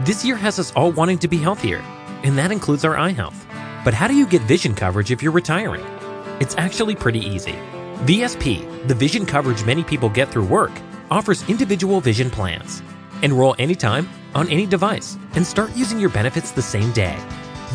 [0.00, 1.84] This year has us all wanting to be healthier,
[2.22, 3.46] and that includes our eye health.
[3.84, 5.84] But how do you get vision coverage if you're retiring?
[6.40, 7.52] It's actually pretty easy.
[8.06, 10.72] VSP, the vision coverage many people get through work,
[11.10, 12.82] offers individual vision plans.
[13.20, 17.18] Enroll anytime, on any device, and start using your benefits the same day.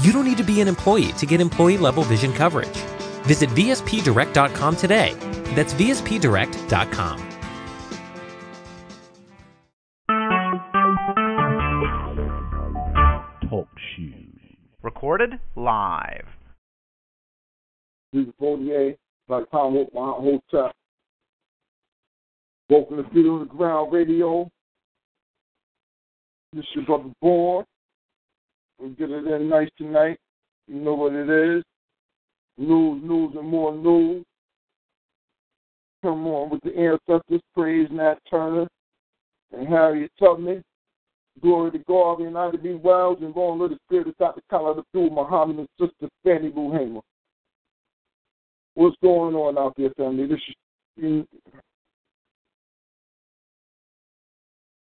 [0.01, 2.79] You don't need to be an employee to get employee level vision coverage.
[3.27, 5.13] Visit VSPDirect.com today.
[5.53, 7.34] That's VSPDirect.com.
[15.15, 16.25] Recorded live.
[18.11, 18.97] The 48,
[19.29, 20.73] like Tom with my hotel.
[22.69, 24.51] Welcome to Feet on the Ground Radio.
[26.51, 27.63] This is your brother Born.
[28.77, 30.17] We get it in nice tonight.
[30.67, 31.63] You know what it is.
[32.57, 34.25] News, news, and more news.
[36.03, 38.67] Come on with the ancestors, praise Nat Turner
[39.53, 40.61] and Harriet Tubman.
[41.41, 42.73] Glory to God, and Ida B.
[42.73, 44.41] Wells, and going to the spirit of Dr.
[44.49, 47.01] Khalid Abdul Muhammad and Sister Fanny Buhama.
[48.75, 50.27] What's going on out there, family?
[50.27, 50.39] This
[50.97, 51.25] is,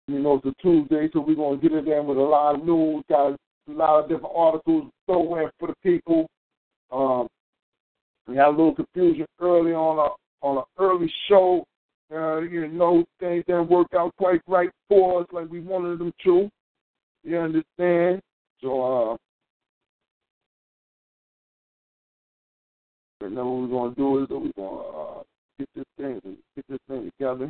[0.08, 2.56] you, know, it's a Tuesday, so we're going to get it in with a lot
[2.56, 6.28] of news, got a lot of different articles throw for the people.
[6.92, 7.28] Um,
[8.28, 11.66] we had a little confusion early on a on an early show
[12.11, 16.14] uh, you know, things didn't work out quite right for us like we wanted them
[16.23, 16.49] to.
[17.23, 18.22] You understand?
[18.61, 19.17] So, uh,
[23.25, 25.23] and then what we're gonna do is we're gonna uh,
[25.59, 26.22] get this thing,
[26.55, 27.49] get this thing together,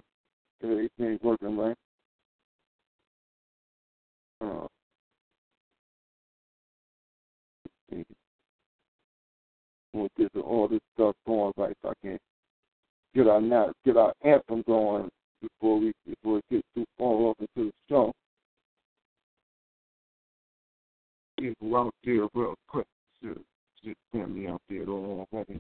[0.62, 1.76] get everything working right.
[4.42, 4.68] Uh,
[9.94, 12.18] we'll get all this stuff going right so I can
[13.18, 15.10] get our now get our anthem going
[15.42, 18.14] before we before it gets too far off into the show.
[21.40, 22.86] People out there real quick.
[23.24, 23.40] Just,
[23.84, 25.60] just me out there already.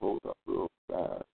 [0.00, 1.33] Hold up real fast.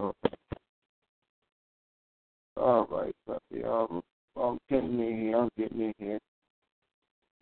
[0.00, 0.36] Okay.
[2.56, 3.64] All right, puppy.
[3.64, 4.02] I'm,
[4.36, 5.36] I'm getting in here.
[5.38, 6.20] I'm getting in here.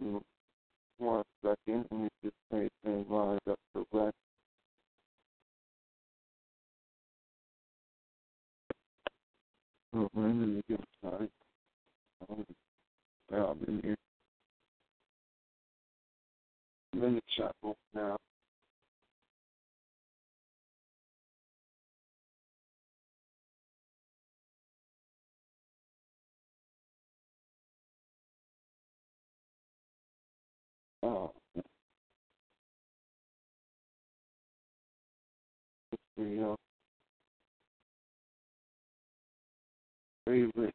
[0.03, 0.21] Mm,
[0.99, 1.87] One second.
[1.91, 4.15] Let me just make things lined up so right.
[9.95, 11.31] Oh, let me get started.
[13.33, 13.97] Yeah, I'm in here.
[16.95, 18.17] I'm in the chat book now.
[31.03, 31.33] Oh.
[36.35, 36.57] You know,
[40.27, 40.75] favorite.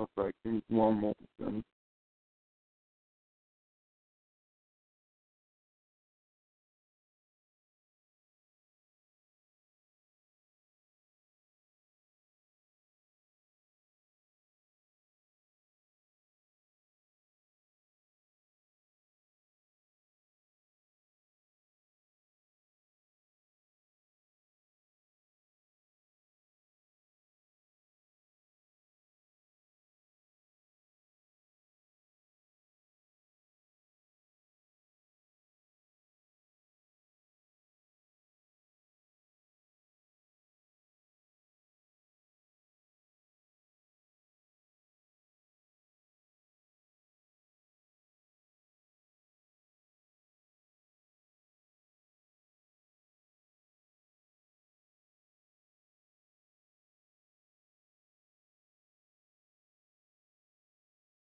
[0.00, 1.64] Okay, give me one moment,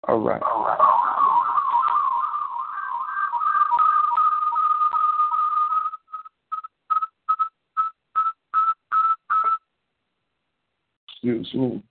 [0.07, 0.15] then.
[0.15, 0.41] All right.
[11.09, 11.83] Excuse me.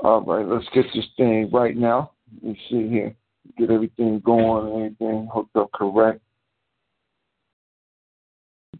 [0.00, 2.12] All right, let's get this thing right now.
[2.34, 3.14] Let me see here.
[3.58, 6.20] Get everything going, everything hooked up correct.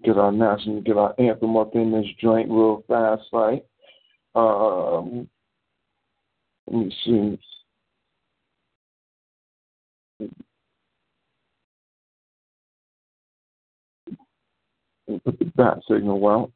[0.05, 3.65] Get our national, get our anthem up in this joint real fast, right?
[4.37, 5.29] Um,
[6.71, 7.41] let me see.
[15.25, 16.53] Put the bat signal out.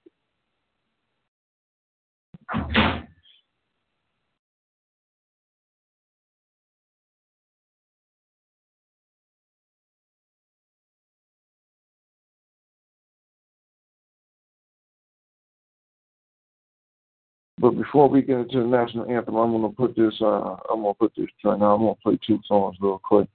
[17.62, 20.12] But before we get into the national anthem, I'm gonna put this.
[20.20, 21.76] Uh, I'm gonna put this right now.
[21.76, 23.28] I'm gonna play two songs real quick.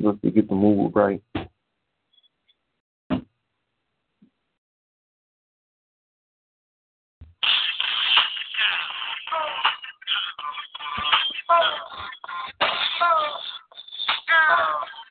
[0.00, 1.22] Let's get the move right.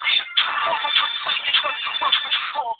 [0.00, 0.44] 哎呀戳
[0.80, 2.79] 戳戳戳戳戳戳戳戳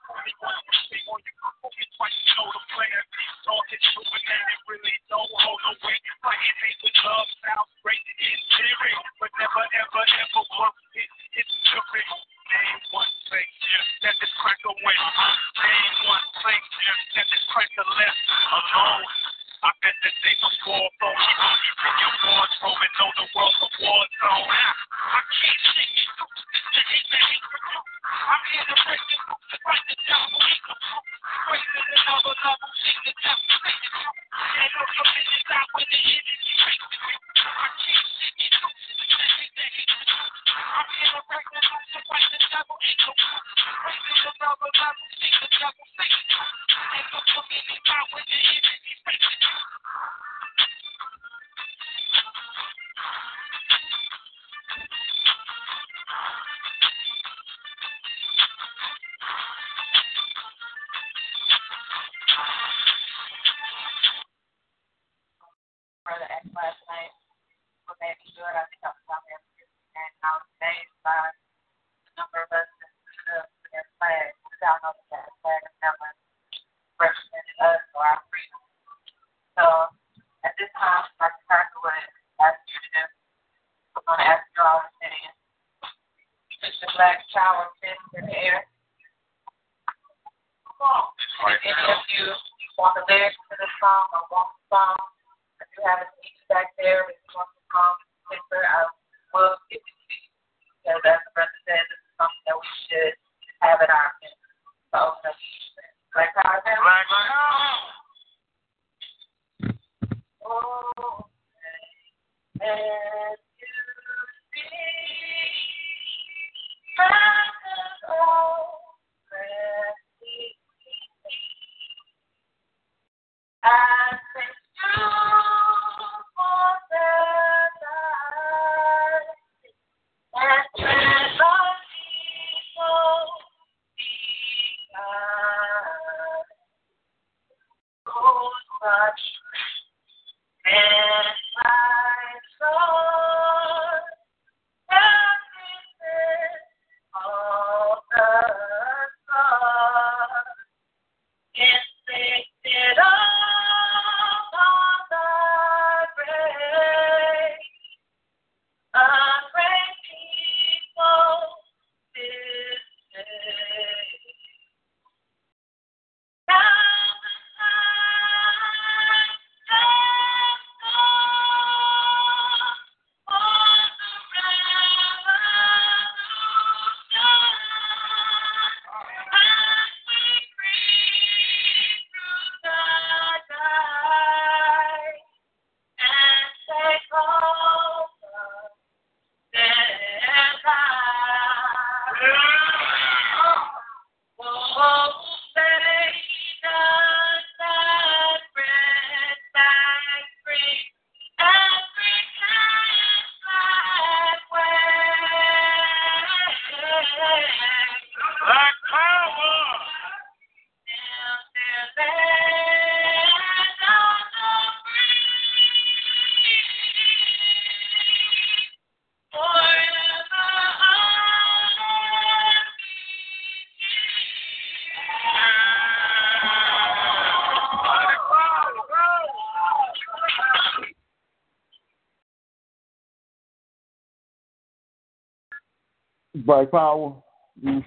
[236.51, 237.15] Black Power,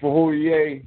[0.00, 0.82] for Hoye,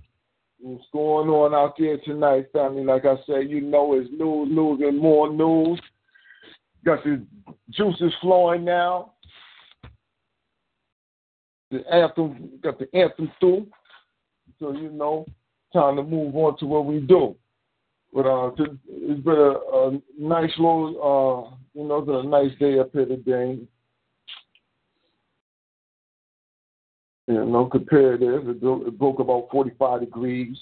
[0.57, 2.84] what's going on out there tonight, family?
[2.84, 5.79] Like I said, you know it's news, news, and more news.
[6.84, 7.24] Got the
[7.69, 9.13] juices flowing now.
[11.69, 13.67] The anthem, got the anthem through.
[14.57, 15.27] So, you know,
[15.72, 17.36] time to move on to what we do.
[18.12, 18.53] But uh,
[18.88, 22.89] it's been a, a nice little, uh, you know, it's been a nice day up
[22.91, 23.60] here today.
[27.67, 28.47] Know, comparative.
[28.47, 30.57] It broke, it broke about 45 degrees.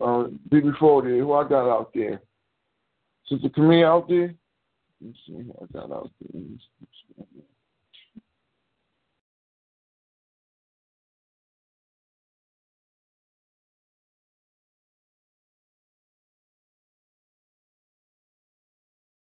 [0.00, 2.20] Uh, before there, who I got out there?
[3.28, 4.34] Sister Camille out there?
[5.04, 6.42] Let's see who I got out there.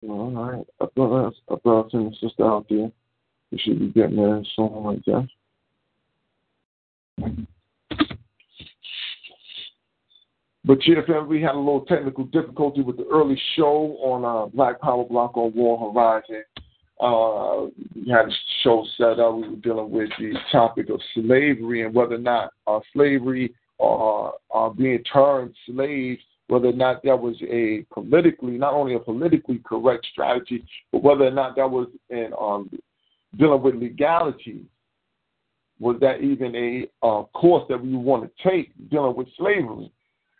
[0.08, 0.66] All right.
[0.80, 2.92] I thought I thought I the sister out there.
[3.52, 5.28] You should be getting there soon, like that.
[10.66, 14.80] But yeah, we had a little technical difficulty with the early show on uh, Black
[14.80, 16.44] Power Block on War Horizon.
[17.00, 19.36] Uh, we had a show set up.
[19.36, 24.34] We were dealing with the topic of slavery and whether or not uh, slavery or
[24.54, 29.62] uh, being turned slaves whether or not that was a politically, not only a politically
[29.64, 32.70] correct strategy, but whether or not that was an um,
[33.38, 34.64] dealing with legality.
[35.80, 39.92] Was that even a uh, course that we want to take dealing with slavery?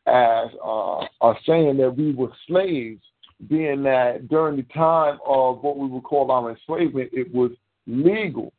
[0.06, 3.02] As uh, are saying that we were slaves,
[3.48, 7.52] being that during the time of what we would call our enslavement, it was
[7.88, 8.52] legal.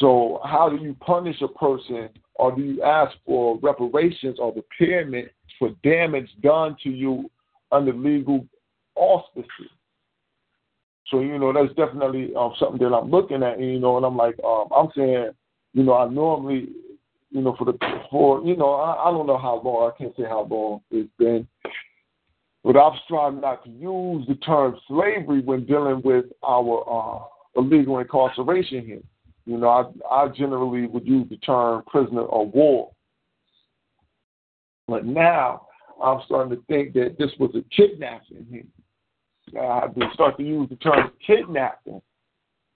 [0.00, 5.28] So, how do you punish a person, or do you ask for reparations or repairment
[5.58, 7.30] for damage done to you
[7.70, 8.46] under legal
[8.96, 9.70] auspices.
[11.12, 14.16] So, you know, that's definitely um, something that I'm looking at, you know, and I'm
[14.16, 15.30] like, um, I'm saying,
[15.74, 16.70] you know, I normally,
[17.30, 17.78] you know, for the,
[18.10, 21.08] for, you know, I, I don't know how long, I can't say how long it's
[21.18, 21.46] been,
[22.64, 28.00] but I've tried not to use the term slavery when dealing with our uh, illegal
[28.00, 29.02] incarceration here.
[29.44, 32.90] You know, I, I generally would use the term prisoner of war
[34.92, 35.68] but now
[36.02, 38.46] I'm starting to think that this was a kidnapping.
[38.50, 38.56] I
[39.54, 42.00] have to start to use the term kidnapping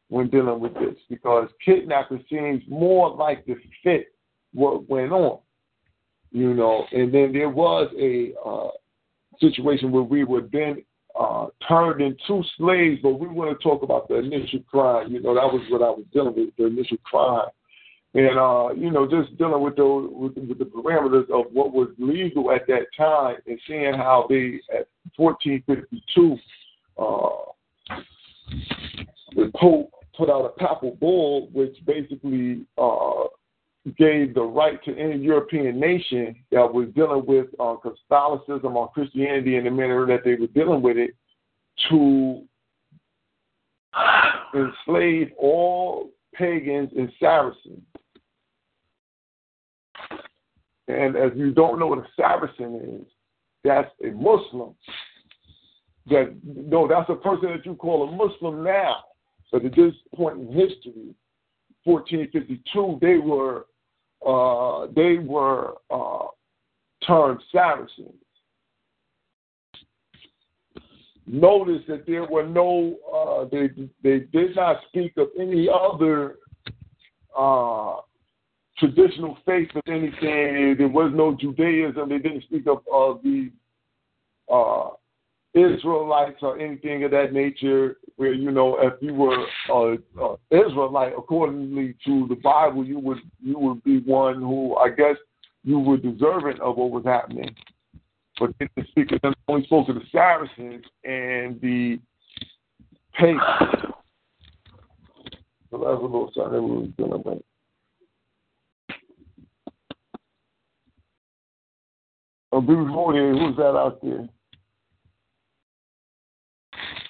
[0.09, 4.13] when dealing with this because kidnapping seems more like the fit
[4.53, 5.39] what went on.
[6.33, 8.71] You know, and then there was a uh,
[9.41, 10.85] situation where we were then
[11.19, 15.11] uh, turned into slaves, but we want to talk about the initial crime.
[15.11, 17.49] You know, that was what I was dealing with, the initial crime
[18.17, 21.89] and uh, you know, just dealing with those with, with the parameters of what was
[21.99, 26.39] legal at that time, and seeing how they at 1452,
[26.99, 27.97] uh,
[29.35, 33.25] the Pope put out a papal bull, which basically uh,
[33.99, 39.57] gave the right to any European nation that was dealing with uh, Catholicism or Christianity
[39.57, 41.11] in the manner that they were dealing with it
[41.91, 42.43] to
[44.55, 47.83] enslave all pagans and Saracens.
[50.89, 53.07] And as you don't know what a Saracen is,
[53.65, 54.75] that's a Muslim.
[56.09, 59.05] That no, that's a person that you call a Muslim now.
[59.51, 61.15] But at this point in history,
[61.85, 63.67] 1452, they were
[64.27, 66.27] uh, they were uh,
[67.07, 68.15] turned Saracens.
[71.29, 73.69] Notice that there were no, uh, they
[74.03, 76.37] they did not speak of any other
[77.37, 77.97] uh,
[78.79, 80.77] traditional faith of anything.
[80.79, 82.09] There was no Judaism.
[82.09, 83.51] They didn't speak of, of the
[84.53, 84.91] uh,
[85.57, 87.97] Israelites or anything of that nature.
[88.17, 93.59] Where you know, if you were an Israelite, accordingly to the Bible, you would you
[93.59, 95.17] would be one who I guess
[95.65, 97.55] you were deserving of what was happening.
[98.39, 99.11] But they didn't speak.
[99.49, 101.99] Only spoke of the Saracens and the
[103.15, 103.41] pagans.
[105.71, 107.43] So that's a little something that we were dealing with.
[112.53, 114.29] Oh, before then, who's that out there?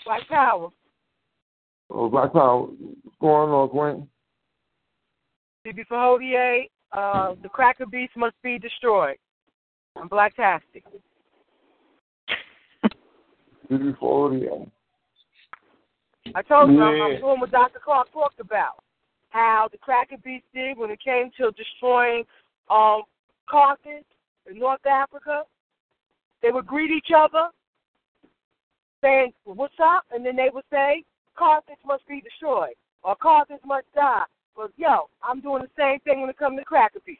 [0.06, 0.68] Black Power.
[1.90, 2.68] Oh, Black Power.
[3.02, 4.08] What's going on, Gwen?
[5.66, 9.16] CB for Hodier, uh, the cracker beast must be destroyed.
[9.96, 10.84] I'm Blacktastic.
[13.68, 14.70] CB for Hodier.
[16.34, 16.84] I told you yeah.
[16.84, 17.80] I'm doing what Dr.
[17.84, 18.82] Clarke talked about.
[19.30, 22.24] How the cracker beast did when it came to destroying
[22.70, 23.02] um,
[23.50, 24.04] Carthage
[24.48, 25.42] in North Africa,
[26.42, 27.48] they would greet each other,
[29.06, 30.04] saying, What's up?
[30.12, 31.04] And then they would say,
[31.36, 32.74] Carthage must be destroyed.
[33.02, 34.24] or Carthage must die.
[34.56, 37.18] But yo, I'm doing the same thing when it comes to cracker beef.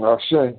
[0.00, 0.56] I'll say.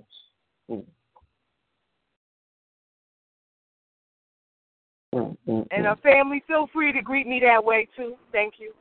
[5.13, 8.15] Mm, mm, and a family, feel free to greet me that way too.
[8.31, 8.73] Thank you.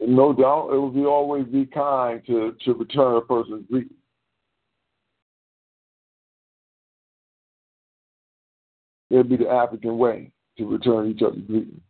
[0.00, 3.96] No doubt, it will be always be kind to to return a person's greeting.
[9.16, 11.80] It'll be the African way to return each other's greeting.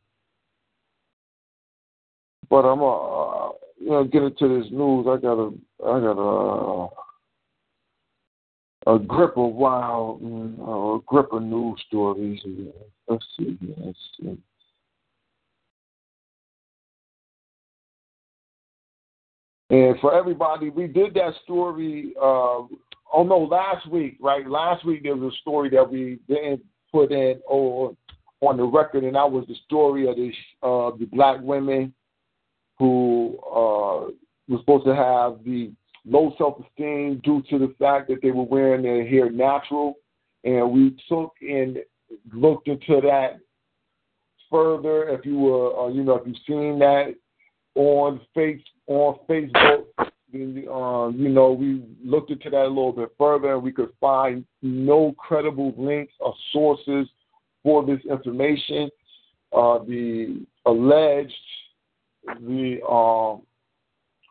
[2.48, 3.48] But I'm uh,
[3.80, 5.06] you know, get into this news.
[5.08, 5.52] I got a,
[5.84, 6.88] I got a
[8.94, 12.40] a grip of wild, uh, a grip of news stories.
[13.08, 14.38] Let's see, let's see.
[19.70, 22.14] And for everybody, we did that story.
[22.16, 22.70] Uh,
[23.12, 24.48] oh no, last week, right?
[24.48, 27.96] Last week there was a story that we didn't put in on
[28.42, 31.92] on the record, and that was the story of the uh, the black women
[32.78, 34.10] who uh,
[34.48, 35.72] were supposed to have the
[36.04, 39.94] low self esteem due to the fact that they were wearing their hair natural.
[40.44, 41.78] And we took and
[42.32, 43.38] looked into that
[44.50, 45.08] further.
[45.08, 47.14] If you were, uh, you know, if you've seen that
[47.74, 49.86] on face on Facebook,
[50.34, 54.44] uh, you know, we looked into that a little bit further, and we could find
[54.62, 57.06] no credible links or sources
[57.62, 58.90] for this information.
[59.52, 61.32] Uh, the alleged
[62.40, 63.42] the um,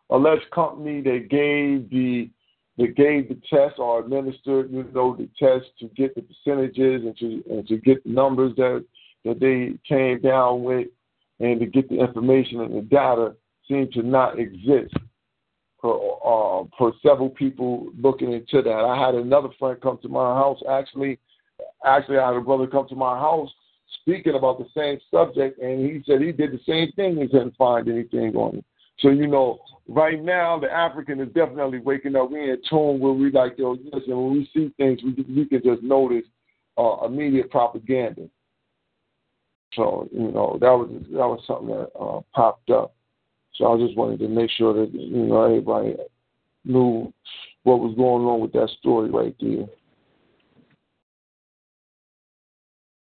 [0.10, 2.29] alleged company that gave the
[2.77, 7.17] that gave the test or administered, you know, the test to get the percentages and
[7.17, 8.84] to and to get the numbers that
[9.23, 10.88] that they came down with
[11.39, 13.34] and to get the information and the data
[13.67, 14.93] seemed to not exist
[15.86, 18.69] for uh, for several people looking into that.
[18.71, 21.19] I had another friend come to my house actually
[21.86, 23.50] actually I had a brother come to my house
[24.02, 27.56] speaking about the same subject, and he said he did the same thing and couldn't
[27.56, 28.65] find anything on it.
[29.00, 32.32] So you know, right now the African is definitely waking up.
[32.32, 35.62] We in tune where we like, yo, listen, when we see things, we we can
[35.63, 36.26] just notice
[36.80, 38.28] uh, immediate propaganda.
[39.76, 42.95] So you know that was that was something that uh, popped up.
[43.57, 45.95] So I just wanted to make sure that you know everybody
[46.65, 47.13] knew
[47.63, 49.65] what was going on with that story right there.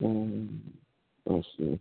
[0.01, 0.61] Um,
[1.25, 1.79] let's see.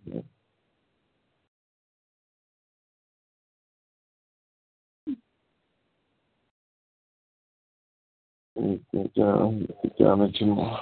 [8.93, 10.81] Get down, get down into my,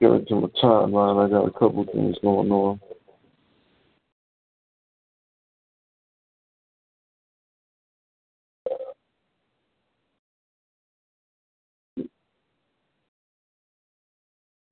[0.00, 1.26] get into my timeline.
[1.26, 2.80] I got a couple things going on.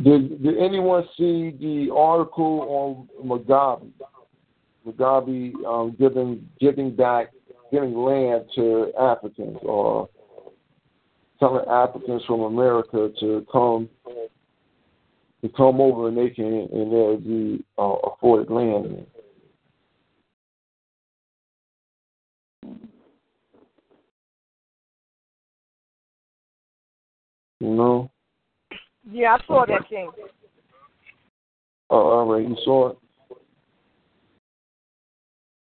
[0.02, 3.88] Did, did anyone see the article on Mugabe?
[4.86, 7.32] Mugabe um, giving giving back
[7.70, 10.08] giving land to Africans or
[11.38, 13.88] telling Africans from America to come
[15.42, 19.06] to come over and they can and they'll be uh, afforded land.
[27.60, 28.10] You know.
[29.10, 30.10] Yeah, I saw that thing.
[31.90, 32.98] Oh, all right, you saw it.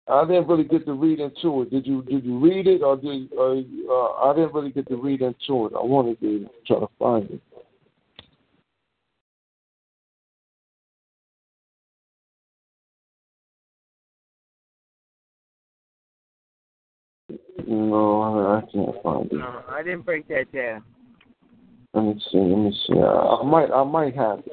[0.10, 1.70] I didn't really get to read into it.
[1.70, 2.02] Did you?
[2.04, 3.58] Did you read it, or did uh,
[3.92, 5.74] uh, I didn't really get to read into it?
[5.76, 7.42] I wanted to try to find it.
[17.68, 19.36] No, I can't find it.
[19.36, 20.84] No, I didn't break that down.
[21.98, 22.38] Let me see.
[22.38, 23.00] Let me see.
[23.00, 23.72] I, I might.
[23.72, 24.44] I might have.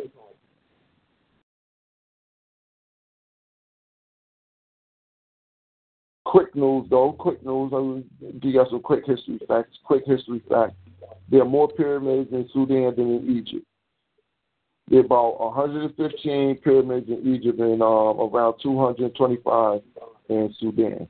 [6.25, 7.13] Quick news, though.
[7.13, 7.71] Quick news.
[7.75, 8.03] I will
[8.41, 9.77] give you some quick history facts.
[9.85, 10.73] Quick history fact.
[11.31, 13.67] There are more pyramids in Sudan than in Egypt.
[14.89, 19.83] There are about 115 pyramids in Egypt and um, around 225
[20.31, 21.09] in Sudan.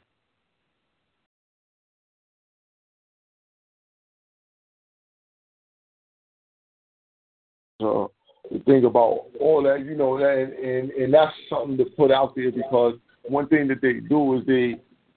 [8.66, 12.50] Thing about all that, you know, that and and that's something to put out there
[12.50, 14.76] because one thing that they do is they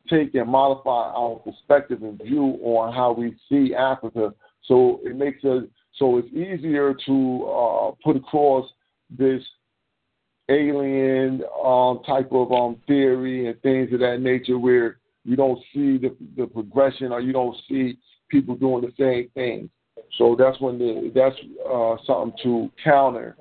[0.10, 4.34] take and modify our perspective and view on how we see Africa.
[4.64, 5.64] So it makes us
[5.98, 8.70] so it's easier to uh, put across
[9.10, 9.42] this
[10.50, 15.98] alien um, type of um, theory and things of that nature where you don't see
[15.98, 17.98] the, the progression or you don't see
[18.30, 19.70] people doing the same thing.
[20.18, 21.36] So that's when the, that's
[21.70, 23.36] uh, something to counter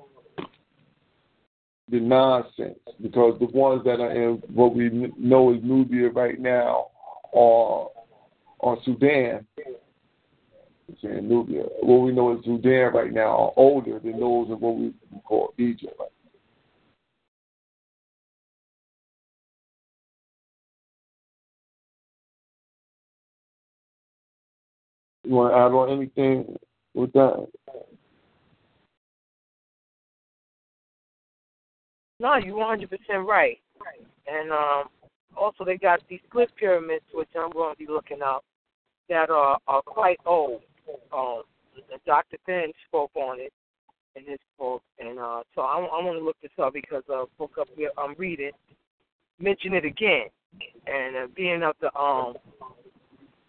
[1.89, 6.87] the nonsense because the ones that are in what we know is Nubia right now
[7.33, 7.87] are
[8.59, 9.45] are Sudan.
[11.01, 11.63] saying Nubia.
[11.81, 14.93] What we know is Sudan right now are older than those of what we
[15.23, 15.99] call Egypt.
[25.27, 26.57] You want to add on anything
[26.93, 27.47] with that?
[32.19, 33.59] No, you're 100 percent right.
[34.25, 34.85] And um,
[35.35, 38.45] also, they got these cliff pyramids, which I'm going to be looking up,
[39.09, 40.61] that are are quite old.
[41.13, 41.43] Um,
[42.05, 42.37] Dr.
[42.45, 43.51] Finn spoke on it
[44.15, 47.25] in his book, and uh, so I, I want to look this up because a
[47.37, 48.51] book up here I'm reading
[49.39, 50.27] mention it again,
[50.87, 52.35] and uh, being of the um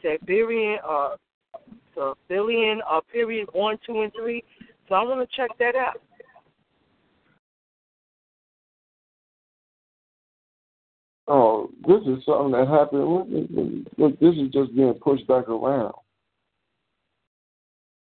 [0.02, 1.10] Siberian uh
[1.98, 4.44] Siberian uh period one, two, and three.
[4.88, 6.00] So I want to check that out.
[11.28, 13.86] oh, this is something that happened.
[13.98, 15.94] Look, this is just being pushed back around.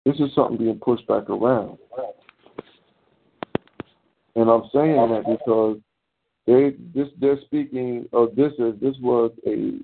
[0.04, 1.78] This is something being pushed back around.
[4.34, 5.78] And I'm saying that because
[6.46, 9.80] they this they're speaking of this as this was a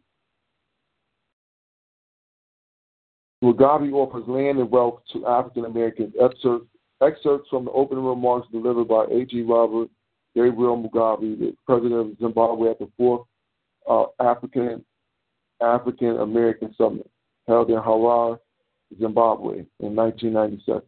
[3.45, 6.15] Mugabe offers land and wealth to African Americans.
[6.19, 6.67] Excerpts,
[7.03, 9.43] excerpts from the opening remarks delivered by A.G.
[9.43, 9.91] Robert
[10.35, 13.27] Gabriel Mugabe, the president of Zimbabwe at the fourth
[13.89, 14.83] uh, African
[15.61, 17.09] African American Summit
[17.47, 18.39] held in Harare,
[18.99, 20.83] Zimbabwe in 1997.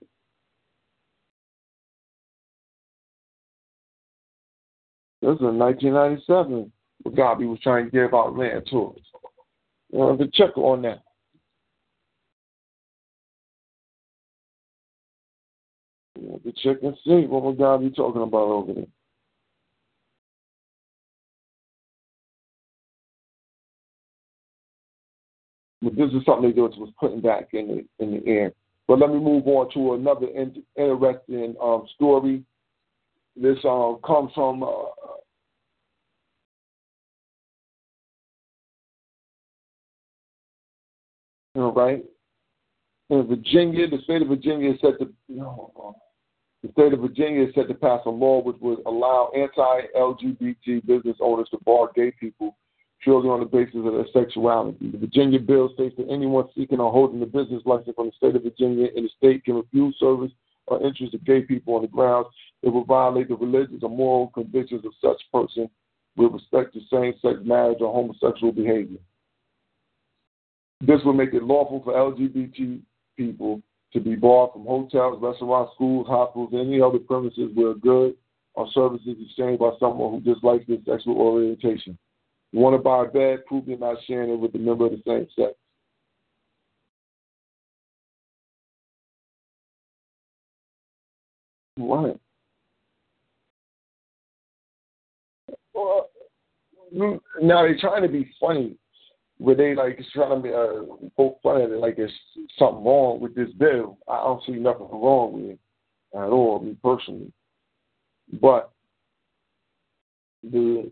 [5.21, 6.73] This was in 1997.
[7.07, 8.99] Mugabe was trying to give out land to us.
[9.93, 11.03] Know, to check on that.
[16.17, 18.87] You know, to check and see what Mugabe talking about over there.
[25.83, 28.53] But this is something they was putting back in the in the air.
[28.89, 32.43] But let me move on to another in, interesting um, story.
[33.37, 34.95] This um, comes from uh, all
[41.73, 42.05] right.
[43.11, 45.13] In Virginia, the state of Virginia said to
[46.67, 51.17] the state of Virginia is set to pass a law which would allow anti-LGBT business
[51.21, 52.57] owners to bar gay people
[53.03, 54.91] purely on the basis of their sexuality.
[54.91, 58.37] The Virginia bill states that anyone seeking or holding a business license from the state
[58.37, 60.33] of Virginia in the state can refuse service
[60.67, 62.27] or interest of gay people on the grounds
[62.63, 65.69] it will violate the religious or moral convictions of such person
[66.17, 68.99] with respect to same-sex marriage or homosexual behavior.
[70.81, 72.81] This will make it lawful for LGBT
[73.17, 73.63] people
[73.97, 78.15] to be barred from hotels, restaurants, schools, hospitals, any other premises where goods
[78.55, 81.99] or services exchanged by someone who dislikes their sexual orientation.
[82.53, 84.93] You want to buy a bed, prove you're not sharing it with a member of
[84.93, 85.55] the same sex.
[91.77, 92.19] What?
[95.73, 96.09] Well,
[96.93, 98.77] now they're trying to be funny,
[99.39, 102.13] where they like trying to be uh, poke fun like there's
[102.59, 103.99] something wrong with this bill.
[104.09, 105.59] I don't see nothing wrong with it
[106.15, 107.33] at all, me personally.
[108.41, 108.71] But
[110.43, 110.91] the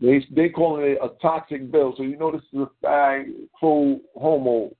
[0.00, 1.94] they they call it a toxic bill.
[1.96, 4.70] So you know this is a fag pro homo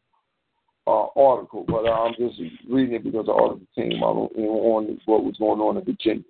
[0.87, 5.25] uh, article, but uh, I'm just reading it because the article came out on what
[5.25, 6.25] was going on in Virginia.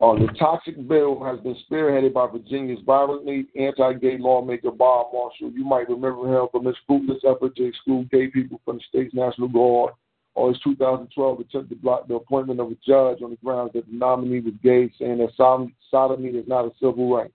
[0.00, 5.52] Uh, the toxic bill has been spearheaded by Virginia's violently anti-gay lawmaker Bob Marshall.
[5.52, 9.12] You might remember him from his fruitless effort to exclude gay people from the state's
[9.12, 9.92] National Guard,
[10.34, 13.84] or his 2012 attempt to block the appointment of a judge on the grounds that
[13.86, 15.34] the nominee was gay, saying that
[15.90, 17.32] sodomy is not a civil right.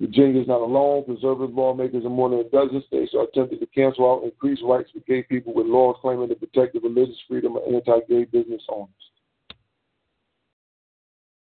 [0.00, 1.04] Virginia is not alone.
[1.04, 4.90] Conservative lawmakers in more than a dozen states are attempting to cancel out increased rights
[4.92, 8.88] for gay people with laws claiming to protect the religious freedom of anti-gay business owners.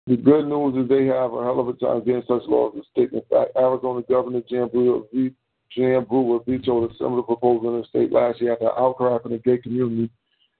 [0.06, 2.82] The good news is they have a hell of a time getting such laws in
[2.92, 3.12] state.
[3.12, 5.00] In fact, Arizona Governor Jan Brewer,
[5.74, 9.58] Brewer vetoed a similar proposal in the state last year after outcry from the gay
[9.58, 10.08] community,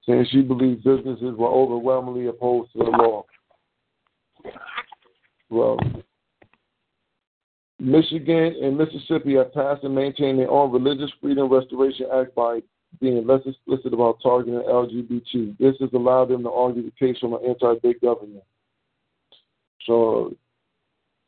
[0.05, 3.25] saying she believes businesses were overwhelmingly opposed to the law.
[5.49, 5.79] Well,
[7.79, 12.63] Michigan and Mississippi have passed and maintained their own Religious Freedom Restoration Act by
[13.01, 15.57] being less explicit about targeting LGBT.
[15.59, 18.43] This has allowed them to argue the case from an anti-big government.
[19.87, 20.35] So,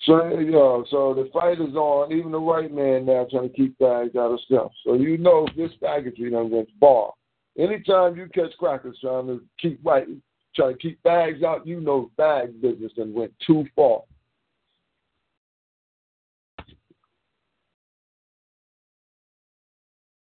[0.02, 2.12] so yeah, so the fight is on.
[2.12, 4.72] Even the white man now trying to keep bags out of stuff.
[4.84, 7.12] So you know this faggotry done gets bar.
[7.58, 10.06] Anytime you catch crackers trying to keep white
[10.54, 11.66] try to keep bags out.
[11.66, 14.02] You know, bag business and went too far.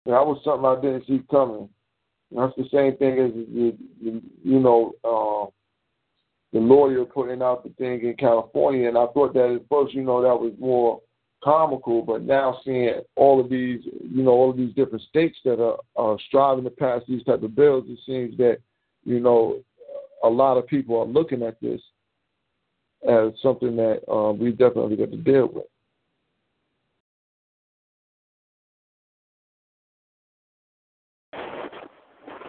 [0.06, 1.68] that was something I didn't see coming.
[2.30, 5.50] That's the same thing as you, you, you know uh,
[6.54, 10.04] the lawyer putting out the thing in California, and I thought that at first, you
[10.04, 11.00] know, that was more
[11.42, 15.60] comical, but now seeing all of these, you know, all of these different states that
[15.60, 18.58] are, are striving to pass these type of bills, it seems that,
[19.04, 19.60] you know,
[20.22, 21.80] a lot of people are looking at this
[23.02, 25.66] as something that uh, we definitely got to deal with.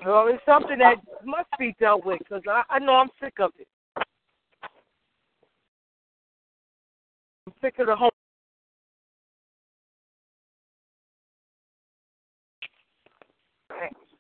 [0.06, 3.50] Well, it's something that must be dealt with because I, I know I'm sick of
[3.58, 3.68] it.
[7.66, 8.12] I'm sick of the home.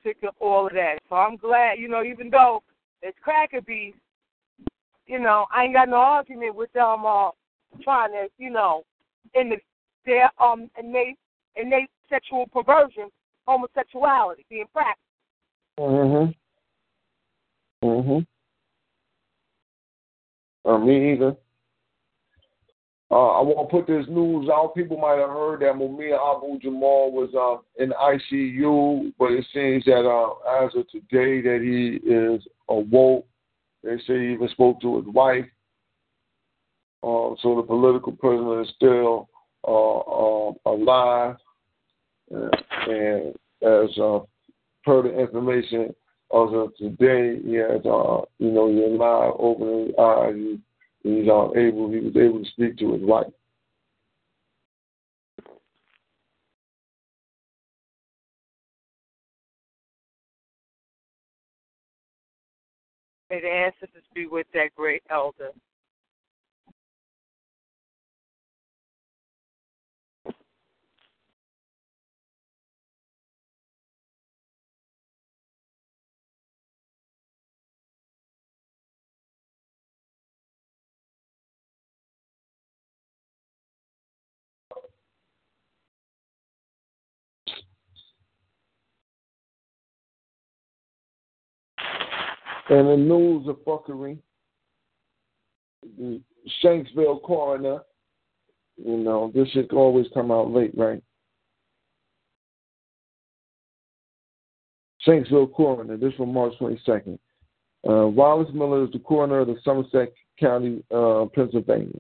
[0.04, 1.00] Sick of all of that.
[1.10, 2.64] So I'm glad, you know, even though
[3.02, 3.96] it's cracker beef,
[5.08, 7.30] you know, I ain't got no argument with them uh,
[7.84, 8.84] trying to, you know,
[9.34, 9.58] in the
[10.06, 11.18] their um innate
[11.56, 13.10] innate sexual perversion,
[13.48, 15.00] homosexuality being practiced.
[15.80, 16.36] Mhm.
[17.84, 18.28] Mhm.
[20.64, 21.36] Uh, me either.
[23.16, 24.76] Uh, I want to put this news out.
[24.76, 29.86] People might have heard that Mumia Abu Jamal was uh, in ICU, but it seems
[29.86, 33.26] that uh, as of today that he is awoke.
[33.86, 35.46] They say he even spoke to his wife.
[37.04, 39.30] Uh, so the political prisoner is still
[39.66, 41.38] uh, uh, alive,
[42.32, 43.96] and as
[44.84, 45.96] per the information
[46.34, 50.60] as of today, he has, you know, he's alive, opening his eyes.
[51.06, 53.28] He, he's uh, able, he was able to speak to his wife.
[63.30, 65.50] May the ancestors be with that great elder.
[92.70, 94.18] And the news of fuckery,
[95.98, 96.20] the
[96.64, 97.82] Shanksville coroner,
[98.78, 101.02] you know, this should always come out late, right?
[105.08, 107.20] Shanksville coroner, this from March 22nd.
[107.88, 112.00] Uh, Wallace Miller is the coroner of the Somerset County, uh, Pennsylvania.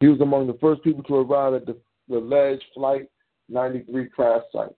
[0.00, 1.76] He was among the first people to arrive at the,
[2.08, 3.08] the alleged Flight
[3.48, 4.74] 93 crash site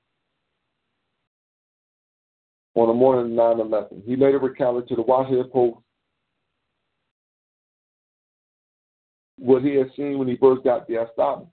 [2.74, 4.02] on the morning of 9 11.
[4.06, 5.78] He later recounted to the Washington Post
[9.37, 11.00] what he had seen when he first got there.
[11.06, 11.48] I stopped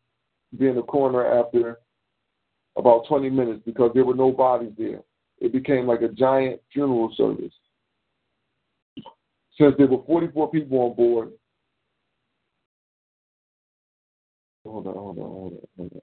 [0.58, 1.80] being a coroner after
[2.78, 5.02] about 20 minutes because there were no bodies there.
[5.40, 7.54] It became like a giant funeral service.
[9.58, 11.32] Since there were 44 people on board,
[14.66, 16.02] hold on, hold on, hold on, hold on.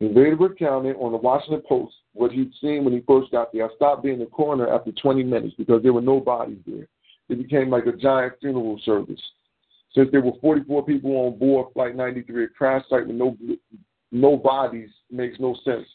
[0.00, 3.66] He later recounted on the Washington Post what he'd seen when he first got there.
[3.66, 6.86] I stopped being the coroner after 20 minutes because there were no bodies there.
[7.28, 9.20] It became like a giant funeral service.
[9.94, 13.36] Since there were 44 people on board Flight 93, a crash site with no
[14.10, 15.86] no bodies makes no sense.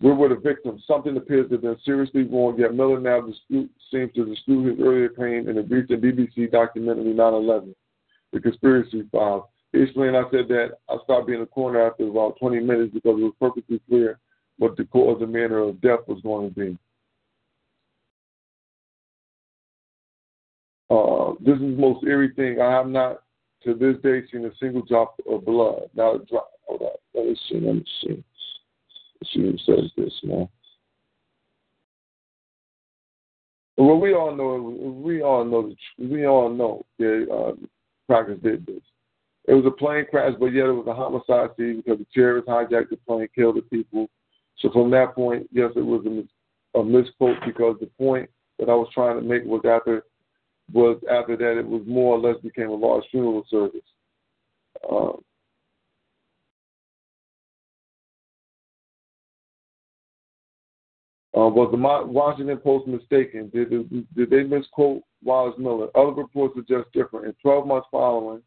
[0.00, 0.82] Where were the victims?
[0.86, 4.80] Something appears to have been seriously wrong, yet Miller now dispute, seems to dispute his
[4.80, 7.74] earlier claim in a recent BBC documentary 9 11,
[8.32, 9.44] The Conspiracy Files.
[9.72, 13.18] He explained, I said that I stopped being a coroner after about 20 minutes because
[13.18, 14.18] it was perfectly clear
[14.58, 16.78] what the cause and manner of death was going to be.
[20.90, 22.60] Uh, this is the most eerie thing.
[22.60, 23.22] I have not,
[23.62, 25.88] to this day, seen a single drop of blood.
[25.94, 26.50] Not a drop.
[26.66, 26.88] Hold on.
[27.14, 27.60] Let me see.
[27.60, 28.24] Let me see.
[29.20, 30.50] Let's see who says this now.
[33.76, 35.00] Well, we all know.
[35.02, 35.72] We all know.
[35.98, 37.56] We all know that
[38.10, 38.82] uh, did this.
[39.48, 42.48] It was a plane crash, but yet it was a homicide scene because the terrorists
[42.48, 44.08] hijacked the plane, killed the people.
[44.58, 48.28] So from that point, yes, it was a, a misquote because the point
[48.58, 50.04] that I was trying to make was after
[50.72, 53.80] was after that it was more or less became a large funeral service.
[54.88, 55.24] Um,
[61.36, 63.50] uh, was the Washington Post mistaken?
[63.52, 63.70] Did,
[64.14, 65.88] did they misquote Wallace Miller?
[65.96, 67.26] Other reports suggest different.
[67.26, 68.42] In 12 months following,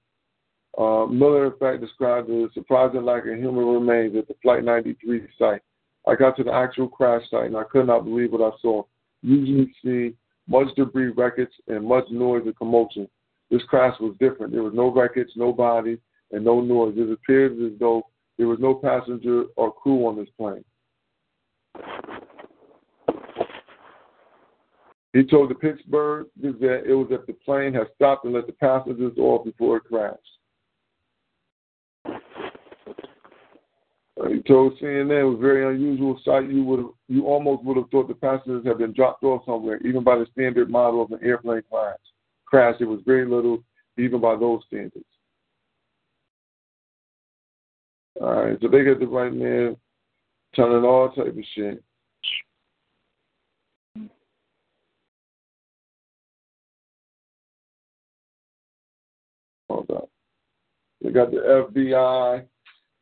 [0.77, 5.27] uh, Miller, in fact, described the surprising lack of human remains at the Flight 93
[5.37, 5.61] site.
[6.07, 8.83] I got to the actual crash site and I could not believe what I saw.
[9.21, 10.15] Usually see
[10.47, 13.07] much debris, wreckage, and much noise and commotion.
[13.49, 14.51] This crash was different.
[14.51, 15.99] There was no wreckage, no body,
[16.31, 16.95] and no noise.
[16.97, 18.07] It appeared as though
[18.37, 20.65] there was no passenger or crew on this plane.
[25.13, 28.53] He told the Pittsburgh Gazette it was that the plane had stopped and let the
[28.53, 30.19] passengers off before it crashed.
[32.05, 32.17] Uh,
[34.21, 36.49] Uh, he told CNN it was a very unusual sight.
[36.49, 40.03] You would you almost would have thought the passengers had been dropped off somewhere, even
[40.03, 41.97] by the standard model of an airplane crash.
[42.45, 42.75] Crash.
[42.79, 43.63] It was very little,
[43.97, 45.05] even by those standards.
[48.21, 49.75] All right, so they got the right man
[50.53, 51.83] telling all type of shit.
[59.67, 60.09] Hold up.
[61.01, 62.45] They got the FBI.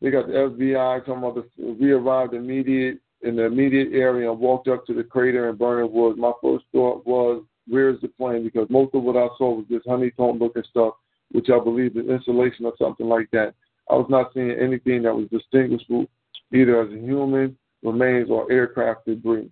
[0.01, 4.67] They got the FBI about the, we arrived immediate in the immediate area and walked
[4.67, 6.19] up to the crater in Burning Woods.
[6.19, 8.43] My first thought was, where's the plane?
[8.43, 10.95] Because most of what I saw was this honeycomb looking stuff,
[11.31, 13.53] which I believe is insulation or something like that.
[13.89, 16.07] I was not seeing anything that was distinguishable
[16.53, 19.51] either as a human remains or aircraft debris.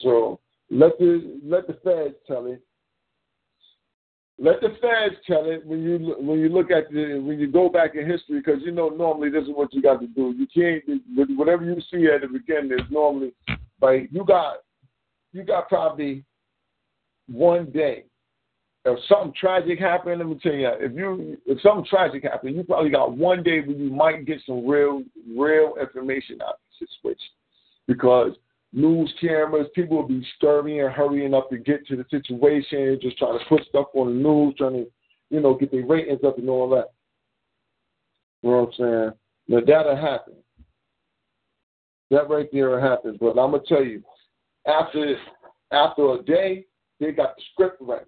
[0.00, 2.62] So let the let the feds tell it.
[4.40, 7.68] Let the feds tell it when you when you look at the when you go
[7.68, 10.34] back in history because you know normally this is what you got to do.
[10.36, 13.34] You can't whatever you see at the beginning is normally
[13.80, 14.58] like you got
[15.32, 16.24] you got probably
[17.26, 18.04] one day
[18.84, 22.62] if something tragic happened, let me tell you, if you if something tragic happened, you
[22.62, 25.02] probably got one day where you might get some real
[25.36, 27.32] real information out of the situation
[27.86, 28.32] because
[28.72, 33.18] news cameras, people will be scurrying and hurrying up to get to the situation, just
[33.18, 34.86] trying to put stuff on the news, trying to,
[35.30, 36.92] you know, get their ratings up and all that.
[38.42, 39.12] You know what I'm saying?
[39.48, 40.34] Now that'll happen.
[42.10, 43.18] That right there happens.
[43.20, 44.02] But I'm gonna tell you,
[44.66, 45.16] after
[45.70, 46.66] after a day,
[47.00, 48.06] they got the script right.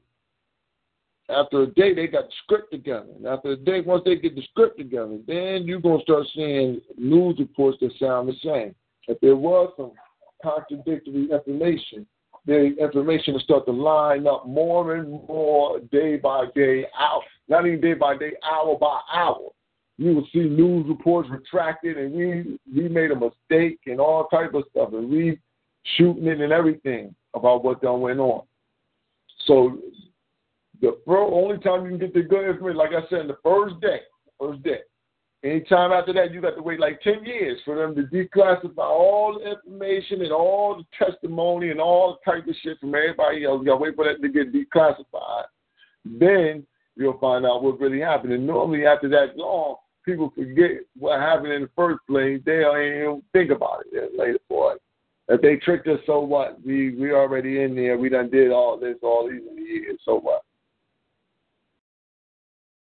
[1.28, 3.06] After a day, they got the script together.
[3.16, 6.80] And after a day, once they get the script together, then you're gonna start seeing
[6.96, 8.74] news reports that sound the same.
[9.08, 9.92] If there was some
[10.42, 12.06] contradictory information.
[12.46, 17.66] The information will start to line up more and more day by day, out not
[17.66, 19.50] even day by day, hour by hour.
[19.98, 24.54] You will see news reports retracted, and we we made a mistake and all type
[24.54, 25.38] of stuff, and we
[25.96, 28.42] shooting it and everything about what done went on.
[29.46, 29.78] So
[30.80, 33.80] the first, only time you can get the good information, like I said, the first
[33.80, 34.00] day,
[34.38, 34.78] first day,
[35.42, 39.38] Anytime after that, you got to wait like 10 years for them to declassify all
[39.38, 43.60] the information and all the testimony and all the type of shit from everybody else.
[43.60, 45.44] You got to wait for that to get declassified.
[46.04, 46.66] Then
[46.96, 48.34] you'll find out what really happened.
[48.34, 52.40] And normally after that long, people forget what happened in the first place.
[52.44, 54.82] They don't even think about it later for it.
[55.28, 56.58] If they tricked us, so what?
[56.64, 57.96] We we already in there.
[57.96, 60.00] We done did all this all these years.
[60.04, 60.42] So what?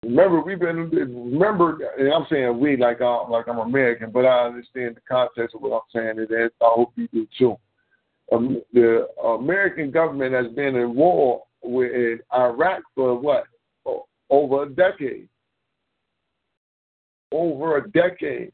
[0.04, 4.26] Remember, we've been remember, and I'm saying we like I'm uh, like I'm American, but
[4.26, 6.26] I understand the context of what I'm saying.
[6.28, 7.56] And I hope you do too.
[8.30, 13.44] Um, the American government has been in war with Iraq for what
[14.28, 15.28] over a decade,
[17.32, 18.52] over a decade,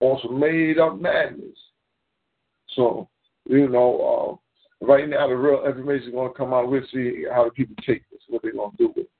[0.00, 1.56] on some made up madness.
[2.76, 3.08] So
[3.46, 4.38] you know,
[4.82, 6.70] uh, right now the real information is going to come out.
[6.70, 9.10] We'll see how the people take this, what they're going to do with it.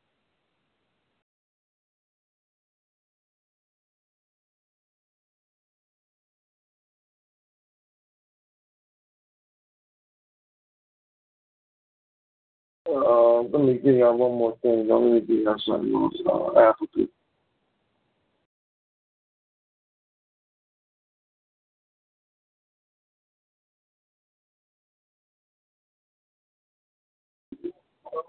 [13.60, 14.88] Let me give y'all one more thing.
[14.88, 16.14] Let me give y'all something else.
[16.26, 17.10] Uh, Africa.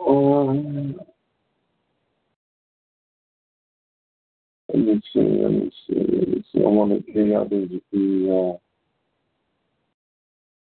[0.05, 0.99] Um,
[4.69, 6.63] let me see, let me see, let me see.
[6.63, 7.69] I want to give y'all this.
[7.93, 8.57] Uh,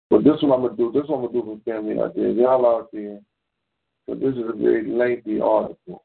[0.09, 0.91] but this one I'm gonna do.
[0.91, 2.29] This one I'm gonna do for family out there.
[2.29, 3.19] Y'all out there.
[4.07, 6.03] So this is a very lengthy article,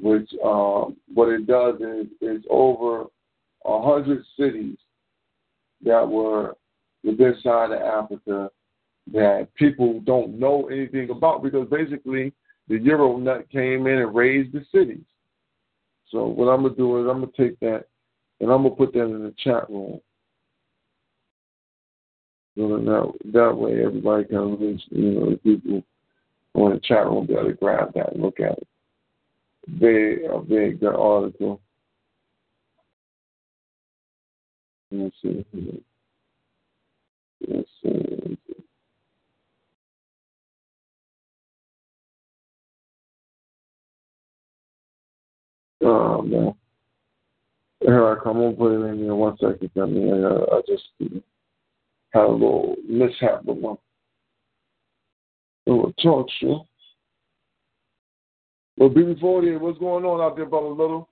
[0.00, 3.04] which um, what it does is is over
[3.64, 4.76] a hundred cities
[5.84, 6.56] that were
[7.04, 8.50] within side of Africa
[9.12, 12.32] that people don't know anything about because basically
[12.68, 15.04] the Euro nut came in and razed the cities.
[16.10, 17.84] So what I'm gonna do is I'm gonna take that
[18.40, 20.00] and I'm gonna put that in the chat room.
[22.56, 25.84] So that that way everybody can you know people
[26.62, 28.66] on the chat room be able to grab that and look at it.
[29.68, 31.60] Very, a very good article.
[34.90, 35.84] Let me see.
[37.46, 38.38] Let's see.
[45.82, 46.54] Oh man.
[47.80, 48.38] Here I come.
[48.38, 49.70] I'm put it in here one second.
[49.80, 50.84] I mean, uh, I just
[52.12, 53.74] had a little mishap with my
[55.70, 56.66] little talk show.
[58.76, 61.08] Well, before there, what's going on out there, brother Little?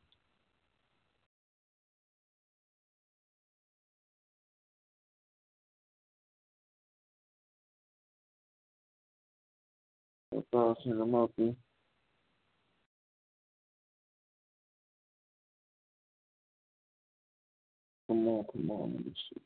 [18.09, 19.40] Come on, come on, let me see.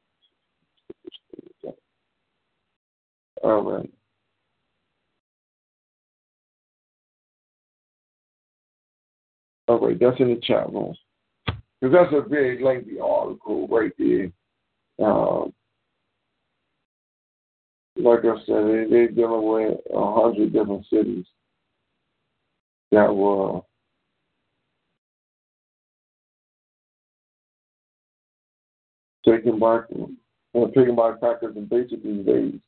[3.43, 3.91] All right.
[9.71, 10.97] All right, that's in the chat room.
[11.47, 14.33] Because that's a very lengthy article right there.
[15.01, 15.53] Um,
[17.95, 21.25] like I said, they, they're dealing with a hundred different cities
[22.91, 23.61] that were
[29.25, 29.83] taken by
[30.53, 32.59] or taken by attackers in basically days.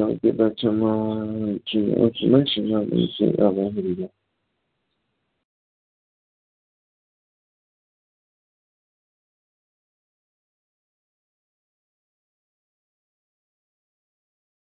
[0.00, 2.72] To get back to my to information.
[2.72, 3.34] Let me see.
[3.38, 4.10] Oh, here we go.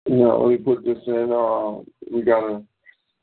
[0.07, 1.31] Yeah, let me put this in.
[1.31, 2.61] Uh, we got a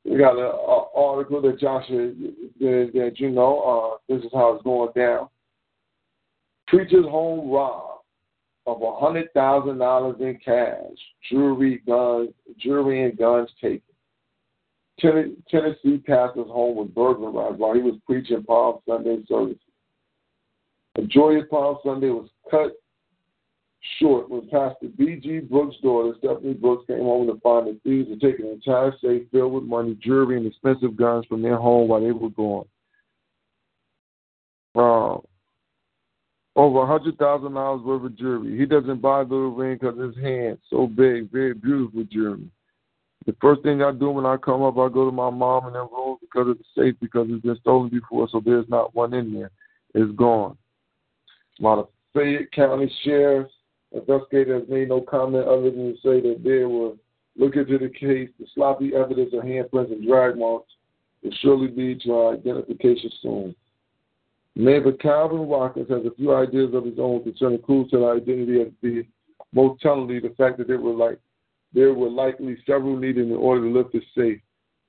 [0.06, 0.52] we got an
[0.96, 2.14] article that Joshua
[2.60, 3.98] that, that you know.
[4.08, 5.28] Uh, this is how it's going down.
[6.66, 7.95] Preacher's home robbed
[8.66, 10.98] of hundred thousand dollars in cash,
[11.30, 13.82] jewelry, guns, jewelry and guns taken.
[14.98, 19.60] Tennessee pastor's home was burglarized while he was preaching Palm Sunday services.
[20.96, 22.72] A joyous Palm Sunday was cut
[23.98, 25.40] short when Pastor B.G.
[25.40, 29.22] Brooks' daughter, Stephanie Brooks, came home to find the thieves had taken an entire safe
[29.30, 32.66] filled with money, jewelry, and expensive guns from their home while they were gone.
[34.74, 35.18] Uh,
[36.56, 38.58] over a hundred thousand dollars worth of jewelry.
[38.58, 42.50] He doesn't buy the ring because his hand's so big, very beautiful jewelry.
[43.26, 45.74] The first thing I do when I come up, I go to my mom and
[45.74, 49.50] rooms because it's safe because it's been stolen before, so there's not one in there.
[49.94, 50.56] It's gone.
[51.62, 53.52] Of Fayette County sheriffs
[53.92, 56.96] investigator has made no comment other than to say that they will
[57.36, 58.30] look into the case.
[58.38, 60.72] The sloppy evidence of handprints and drag marks
[61.22, 63.54] will surely lead to our identification soon.
[64.58, 69.06] Neighbor Calvin Watkins has a few ideas of his own concerning clues identity of the
[69.52, 71.18] most tellingly the fact that there were like
[71.74, 74.40] there were likely several needed in order to lift the safe.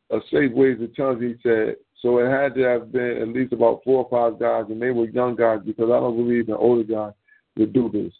[0.09, 1.75] A safe weighs a ton, he said.
[2.01, 4.91] So it had to have been at least about four or five guys, and they
[4.91, 7.11] were young guys because I don't believe an older guy
[7.57, 8.13] would do this.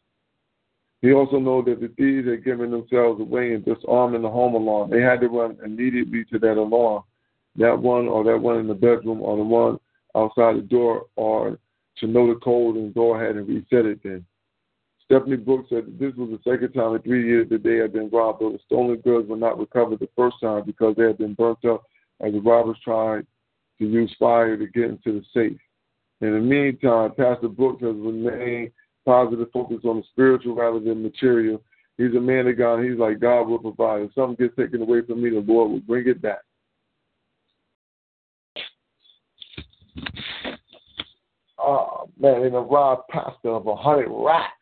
[1.02, 4.90] He also knows that the thieves had given themselves away and disarming the home alarm.
[4.90, 7.04] They had to run immediately to that alarm,
[7.56, 9.78] that one or that one in the bedroom or the one
[10.18, 11.60] outside the door, or
[12.00, 14.26] to know the code and go ahead and reset it then.
[15.06, 17.94] Stephanie Brooks said that this was the second time in three years that they had
[17.94, 21.18] been robbed, though the stolen goods were not recovered the first time because they had
[21.18, 21.84] been burnt up
[22.20, 23.26] as the robbers tried
[23.80, 25.60] to use fire to get into the safe.
[26.20, 28.72] In the meantime, Pastor Brooks has remained
[29.06, 31.64] positive focused on the spiritual rather than material.
[31.98, 32.84] He's a man of God.
[32.84, 34.02] He's like, God will provide.
[34.02, 36.42] If something gets taken away from me, the Lord will bring it back.
[41.68, 44.54] Oh, man, in a robbed pastor of a hundred racks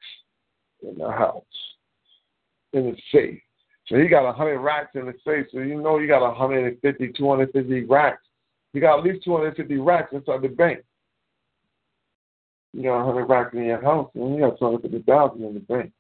[0.82, 1.43] in the house,
[2.74, 3.39] in the safe.
[3.86, 5.45] So he got a hundred racks in the safe.
[5.51, 8.24] So you know you got 150, 250 racks.
[8.74, 10.80] You got at least 250 racks inside the bank.
[12.74, 15.43] You got a hundred racks in your house, and you got two hundred fifty thousand
[15.43, 15.91] in the bank.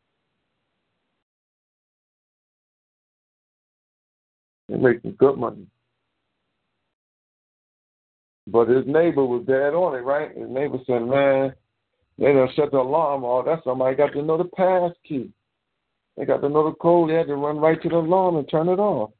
[4.67, 5.67] They're making good money.
[8.47, 10.35] But his neighbor was dead on it, right?
[10.35, 11.53] His neighbor said, Man,
[12.17, 13.45] they done shut the alarm off.
[13.45, 15.31] That's somebody got to know the pass key.
[16.15, 17.09] They got to know the code.
[17.09, 19.11] They had to run right to the alarm and turn it off.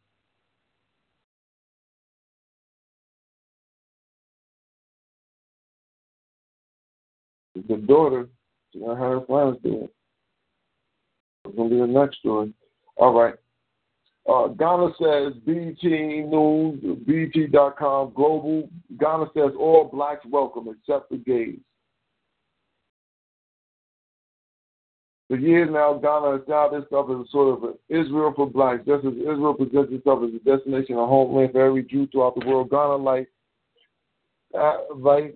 [7.68, 8.28] the daughter,
[8.72, 9.88] she got her friends there.
[11.46, 12.54] It's gonna be the next story.
[12.98, 13.36] All right.
[14.28, 18.70] Uh, Ghana says BT News, BT.com, Global.
[19.00, 21.60] Ghana says all blacks welcome except the gays.
[25.28, 28.86] For years now, Ghana has styled itself as a sort of Israel for blacks.
[28.86, 32.46] Just as Israel presents itself as a destination, a homeland for every Jew throughout the
[32.46, 33.28] world, Ghana, like,
[34.58, 35.36] uh, like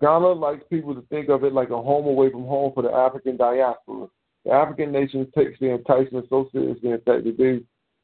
[0.00, 2.92] Ghana likes people to think of it like a home away from home for the
[2.92, 4.08] African diaspora.
[4.44, 7.60] The African nations takes the enticement so seriously, that they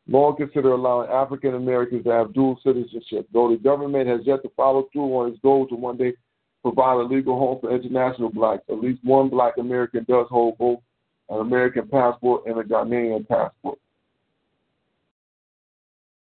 [0.09, 4.51] long consider allowing African Americans to have dual citizenship, though the government has yet to
[4.57, 6.15] follow through on its goal to one day
[6.63, 8.63] provide a legal home for international blacks.
[8.69, 10.81] At least one black American does hold both
[11.29, 13.79] an American passport and a Ghanaian passport.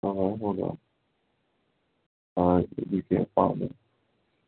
[0.02, 0.78] Uh, hold on.
[2.36, 3.74] All right, we can't find it.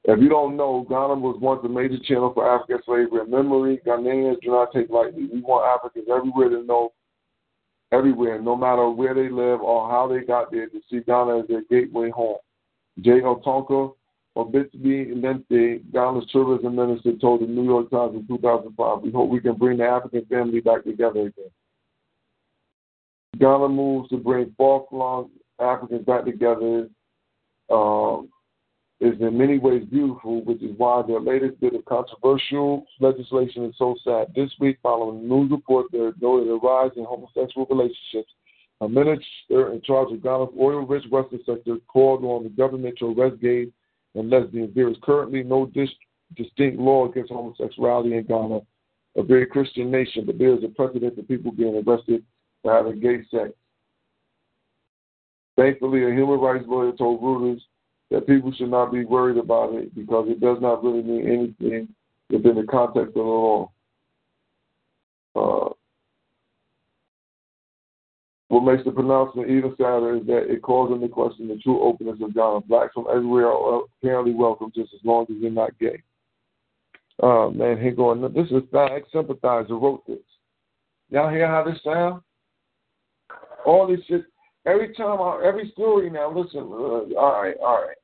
[0.04, 3.80] If you don't know, Ghana was once a major channel for African slavery and memory.
[3.86, 5.28] Ghanaians do not take lightly.
[5.32, 6.92] We want Africans everywhere to know,
[7.92, 11.48] everywhere, no matter where they live or how they got there, to see Ghana as
[11.48, 12.38] their gateway home.
[13.00, 13.20] J.
[13.20, 13.94] Otonka
[14.36, 19.40] Obitsby Lente, Ghana's tourism minister, told the New York Times in 2005, we hope we
[19.40, 21.50] can bring the African family back together again.
[23.38, 25.30] Ghana moves to bring far-flung
[25.60, 26.88] Africans back together
[27.70, 28.28] um,
[29.02, 33.74] is in many ways beautiful, which is why their latest bit of controversial legislation is
[33.76, 34.28] so sad.
[34.36, 38.32] This week, following a news report that noted a rise in homosexual relationships,
[38.80, 43.42] a minister in charge of Ghana's oil-rich western sector called on the government to arrest
[43.42, 43.70] gays
[44.14, 44.72] and lesbians.
[44.72, 45.88] There is currently no dis-
[46.36, 48.60] distinct law against homosexuality in Ghana,
[49.16, 52.24] a very Christian nation, but there is a precedent for people being arrested
[52.62, 53.50] for having gay sex.
[55.56, 57.60] Thankfully, a human rights lawyer told Reuters
[58.12, 61.88] that people should not be worried about it because it does not really mean anything
[62.30, 63.70] within the context of the law.
[65.34, 65.70] Uh,
[68.48, 72.18] what makes the pronouncement even sadder is that it calls into question the true openness
[72.22, 72.60] of Ghana.
[72.68, 76.02] Blacks from everywhere are apparently welcome just as long as they're not gay.
[77.20, 78.20] Oh man, here going.
[78.34, 80.18] This is Thag Sympathizer wrote this.
[81.10, 82.20] Y'all hear how this sound?
[83.64, 84.24] All this shit.
[84.66, 86.30] Every time, I, every story now.
[86.30, 87.96] Listen, uh, all right, all right.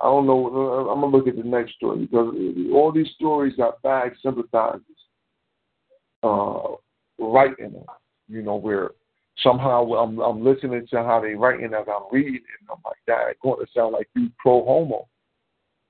[0.00, 0.88] I don't know.
[0.90, 2.34] I'm gonna look at the next story because
[2.72, 4.82] all these stories got bad sympathizers
[6.22, 6.62] uh,
[7.18, 7.84] writing them.
[8.28, 8.90] You know, where
[9.42, 13.30] somehow I'm, I'm listening to how they writing as I'm reading, and I'm like, that
[13.30, 15.08] it's going to sound like you pro homo.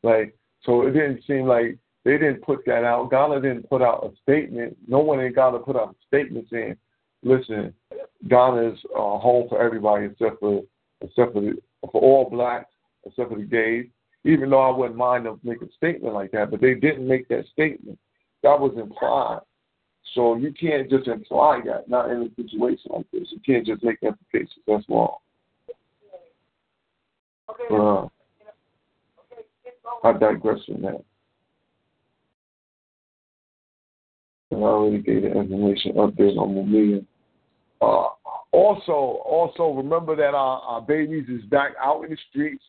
[0.03, 3.11] Like, so it didn't seem like they didn't put that out.
[3.11, 4.77] Ghana didn't put out a statement.
[4.87, 6.77] No one in Ghana put out a statement saying,
[7.23, 7.73] listen,
[8.29, 10.63] Ghana is uh, home for everybody except for
[11.01, 12.72] except for the, for all blacks
[13.05, 13.87] except for the gays
[14.25, 17.29] even though I wouldn't mind them making a statement like that, but they didn't make
[17.29, 17.99] that statement.
[18.43, 19.41] That was implied.
[20.15, 23.29] So you can't just imply that, not in a situation like this.
[23.31, 24.63] You can't just make implications.
[24.67, 25.17] That's wrong.
[27.71, 28.07] Uh,
[30.05, 31.05] I digress from that.
[34.51, 37.07] And I already gave the information update on the million.
[37.81, 38.09] Uh,
[38.53, 42.63] also, also remember that our, our babies is back out in the streets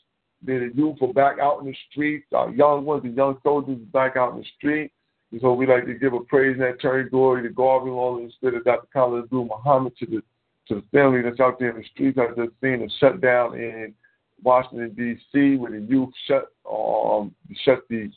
[0.46, 2.28] the youth are back out in the streets.
[2.34, 4.92] Our young ones, the young soldiers back out in the street.
[5.32, 8.18] And so we like to give a praise and that turn glory to God, all
[8.18, 8.88] in the spirit of Dr.
[8.94, 10.24] Khalid Abdul Muhammad to the
[10.70, 12.18] to the family that's out there in the streets.
[12.18, 13.94] I just seen a shutdown in
[14.42, 15.58] Washington D.C.
[15.58, 17.34] where the youth shut um
[17.66, 18.10] shut the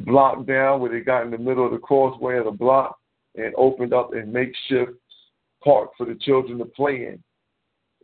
[0.00, 2.98] block down where they got in the middle of the crossway of the block
[3.36, 4.92] and opened up a makeshift
[5.62, 7.22] park for the children to play in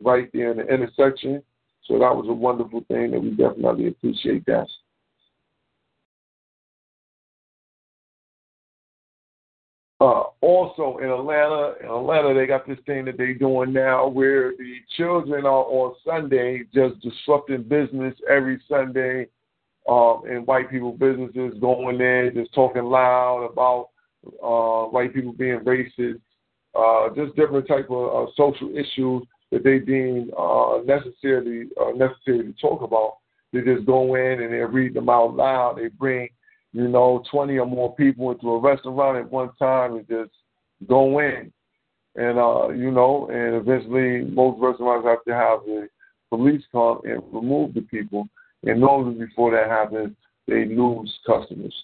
[0.01, 1.41] right there in the intersection
[1.85, 4.67] so that was a wonderful thing that we definitely appreciate that.
[9.99, 14.51] Uh, also in Atlanta, in Atlanta, they got this thing that they're doing now where
[14.57, 19.27] the children are on Sunday just disrupting business every Sunday
[19.87, 23.89] um, in white people businesses, going there, just talking loud about
[24.43, 26.19] uh, white people being racist,
[26.75, 29.23] uh, just different type of uh, social issues
[29.53, 33.17] that they deem uh, necessarily uh, necessary to talk about.
[33.53, 35.77] They just go in and they read them out loud.
[35.77, 36.27] They bring,
[36.71, 40.31] you know, 20 or more people into a restaurant at one time and just
[40.89, 41.53] go in.
[42.15, 45.87] And, uh, you know, and eventually most restaurants have to have the
[46.29, 48.27] police come and remove the people.
[48.63, 50.15] And normally before that happens,
[50.47, 51.75] they lose customers.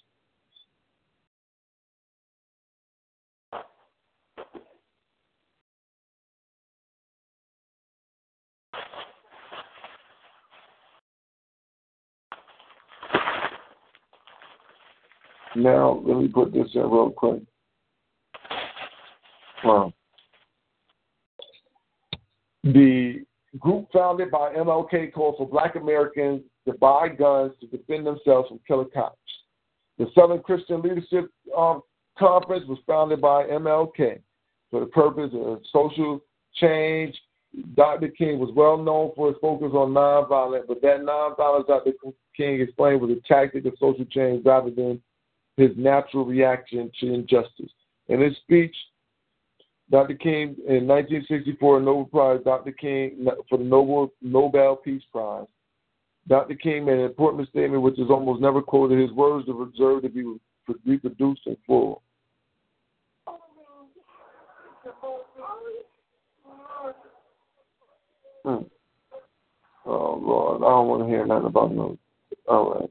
[15.56, 17.42] Now, let me put this in real quick.
[19.64, 19.92] Wow.
[22.62, 23.24] The
[23.58, 28.60] group founded by MLK called for black Americans to buy guns to defend themselves from
[28.66, 29.16] killer cops.
[29.98, 31.82] The Southern Christian Leadership um,
[32.18, 34.20] Conference was founded by MLK
[34.70, 36.20] for the purpose of social
[36.54, 37.14] change.
[37.74, 38.08] Dr.
[38.08, 41.92] King was well known for his focus on nonviolence, but that nonviolence Dr.
[42.36, 45.02] King explained was a tactic of social change rather than
[45.60, 47.70] his natural reaction to injustice.
[48.08, 48.74] In his speech,
[49.90, 50.14] Dr.
[50.14, 52.72] King in 1964 Nobel Prize, Dr.
[52.72, 55.46] King for the Nobel Nobel Peace Prize.
[56.28, 56.54] Dr.
[56.54, 59.00] King made an important statement which is almost never quoted.
[59.00, 60.38] His words are reserved to be
[60.86, 62.02] reproduced in full.
[68.44, 68.62] Hmm.
[69.84, 71.98] Oh Lord, I don't want to hear nothing about no.
[72.48, 72.90] All right.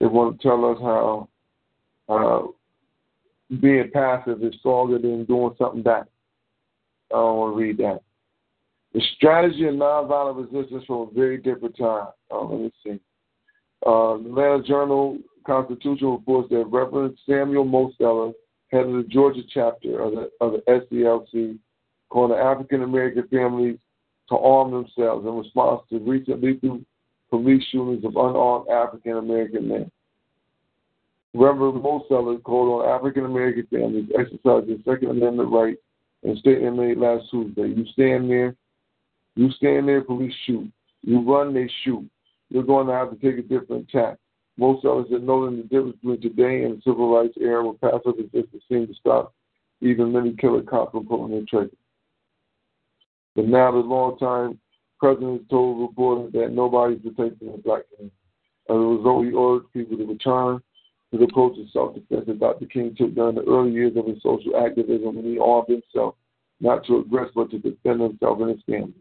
[0.00, 1.28] They want to tell us how
[2.08, 6.04] uh, being passive is stronger than doing something back.
[7.12, 8.00] I don't want to read that.
[8.92, 12.08] The strategy of nonviolent resistance from a very different time.
[12.30, 13.00] Oh, let me see.
[13.84, 18.32] Uh, the Atlanta Journal Constitution reports that Reverend Samuel Mosteller,
[18.72, 21.58] head of the Georgia chapter of the, of the SCLC,
[22.08, 23.78] called African American families
[24.28, 26.80] to arm themselves in response to recent lethal
[27.30, 29.90] police shootings of unarmed African American men.
[31.34, 35.80] Reverend Mosteller called on African American families to exercise their Second Amendment rights
[36.22, 37.68] in a statement made last Tuesday.
[37.68, 38.54] You stand there,
[39.34, 40.70] you stand there, police shoot.
[41.02, 42.08] You run, they shoot.
[42.48, 44.16] You're going to have to take a different tack.
[44.56, 47.74] Most of us are knowing the difference between today and the civil rights era where
[47.74, 49.34] passive resistance seemed to stop
[49.80, 51.76] even many killer cops from pulling their trigger.
[53.34, 54.58] But now the longtime
[54.98, 58.16] president told reporters that nobody's protecting the black community.
[58.68, 60.60] As a result, he ordered people to return
[61.12, 62.66] to the approach of self-defense that Dr.
[62.66, 66.14] King took during the early years of his social activism when he armed himself,
[66.60, 68.94] not to aggress but to defend himself and his family.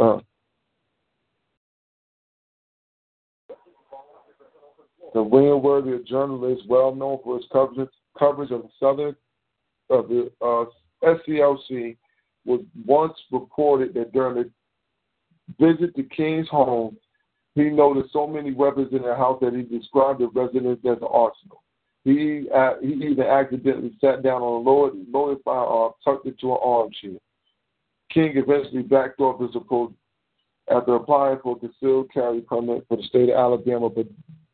[0.00, 0.18] Uh,
[5.14, 9.16] the William Worthy, a journalist well known for his coverage, coverage of the Southern
[9.90, 10.64] of the uh,
[11.04, 11.96] SCLC,
[12.44, 14.50] was once reported that during a
[15.58, 16.96] visit the King's home,
[17.54, 21.08] he noticed so many weapons in the house that he described the residence as an
[21.10, 21.62] arsenal.
[22.04, 26.58] He uh, he even accidentally sat down on a loaded, loaded firearm, tucked into an
[26.62, 27.18] armchair.
[28.10, 29.92] King eventually backed off his approach
[30.70, 34.06] after applying for a concealed carry permit for the state of Alabama, but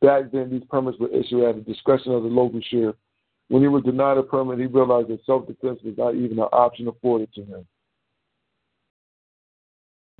[0.02, 2.96] back then these permits were issued at the discretion of the local sheriff.
[3.48, 6.88] When he was denied a permit, he realized that self-defense was not even an option
[6.88, 7.44] afforded to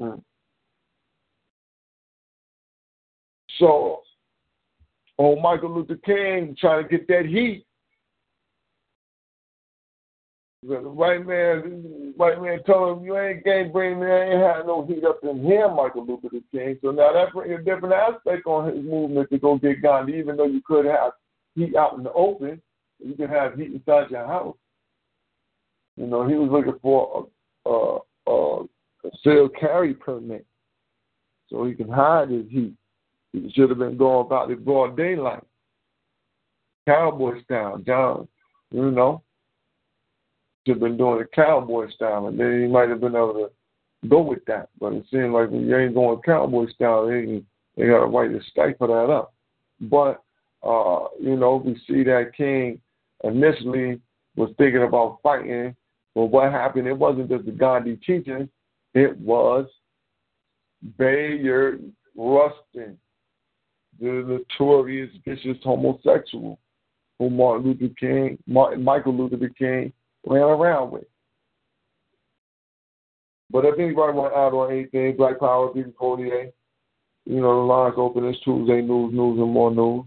[0.00, 0.24] him.
[3.58, 4.02] So,
[5.16, 7.64] on Michael Luther King trying to get that heat,
[10.62, 14.06] the white man, white man told him, "You ain't can't bring me.
[14.06, 17.60] I ain't had no heat up in here, Michael Luther King." So now that brings
[17.60, 20.14] a different aspect on his movement to go get Gandhi.
[20.14, 21.12] Even though you could have
[21.54, 22.60] heat out in the open,
[22.98, 24.56] you could have heat inside your house.
[25.96, 27.28] You know, he was looking for
[27.66, 27.98] a,
[28.30, 30.44] a, a carry permit
[31.48, 32.74] so he can hide his heat.
[33.32, 35.44] He should have been going about it broad daylight,
[36.86, 37.78] cowboy style.
[37.78, 38.28] John,
[38.70, 39.22] you know,
[40.66, 44.08] should have been doing it cowboy style, and then he might have been able to
[44.08, 44.68] go with that.
[44.80, 47.42] But it seems like when you ain't going cowboy style, they
[47.76, 49.34] they got a right to stifle that up.
[49.80, 50.22] But
[50.62, 52.80] uh, you know, we see that King
[53.24, 54.00] initially
[54.36, 55.74] was thinking about fighting,
[56.14, 56.86] but what happened?
[56.86, 58.48] It wasn't just the Gandhi teaching;
[58.94, 59.66] it was
[60.96, 61.82] Bayard
[62.16, 62.98] Rustin,
[64.00, 66.58] the notorious vicious homosexual
[67.18, 69.92] who Martin Luther King, Martin Michael Luther King
[70.26, 71.04] ran around with.
[73.50, 76.50] But if anybody want to add on anything, Black Power, Big Cordier,
[77.24, 78.24] you know, the lines open.
[78.26, 80.04] It's Tuesday news, news, and more news.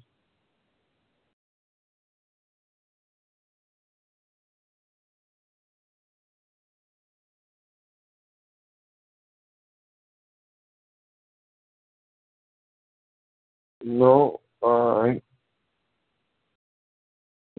[13.83, 15.21] No, right.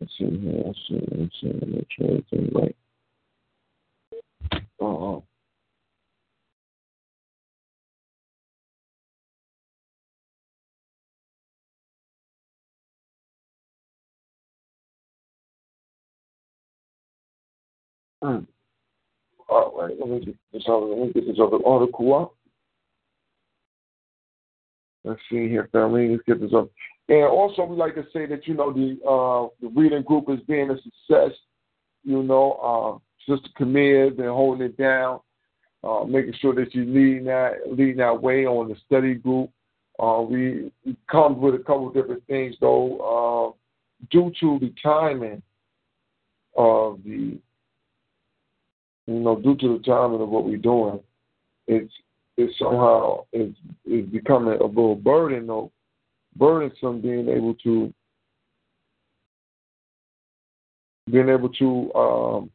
[0.01, 0.62] Let's see here.
[0.66, 1.09] Let's see.
[1.12, 1.66] Let's see.
[1.66, 2.77] Make sure everything's right.
[4.81, 5.20] Uh-huh.
[18.23, 18.47] Mm.
[19.49, 22.35] All right, let me get this other, let me get this other article up.
[25.05, 26.09] Let's see here, family.
[26.09, 26.70] Let's get this up.
[27.09, 30.38] And also, we like to say that you know the uh, the reading group is
[30.46, 31.36] being a success.
[32.05, 35.20] You know, uh, Sister Camille been holding it down,
[35.82, 39.50] uh, making sure that you leading that leading that way on the study group.
[39.98, 43.55] Uh, we, we come with a couple of different things though.
[43.55, 45.42] Uh, due to the timing
[46.57, 47.38] of the,
[49.07, 50.98] you know, due to the timing of what we're doing,
[51.66, 51.92] it's
[52.37, 53.55] is somehow is
[53.85, 55.70] is becoming a little burden or
[56.37, 57.93] burdensome being able to
[61.11, 62.51] being able to um,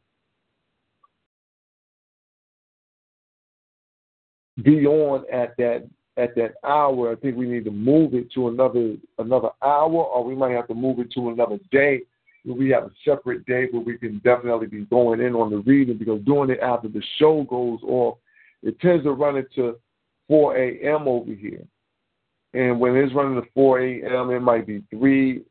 [4.62, 7.12] be on at that at that hour.
[7.12, 10.68] I think we need to move it to another another hour, or we might have
[10.68, 12.02] to move it to another day.
[12.44, 15.98] We have a separate day where we can definitely be going in on the reading
[15.98, 18.18] because doing it after the show goes off,
[18.62, 19.78] it tends to run into
[20.28, 21.08] 4 a.m.
[21.08, 21.64] over here.
[22.54, 25.42] And when it's running to 4 a.m., it might be 3.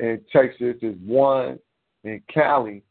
[0.00, 1.58] In Texas, is 1.
[2.04, 2.82] In Cali,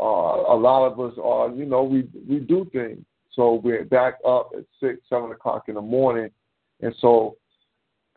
[0.00, 3.04] uh, a lot of us are, you know, we we do things.
[3.32, 6.30] So we're back up at 6, 7 o'clock in the morning.
[6.80, 7.36] And so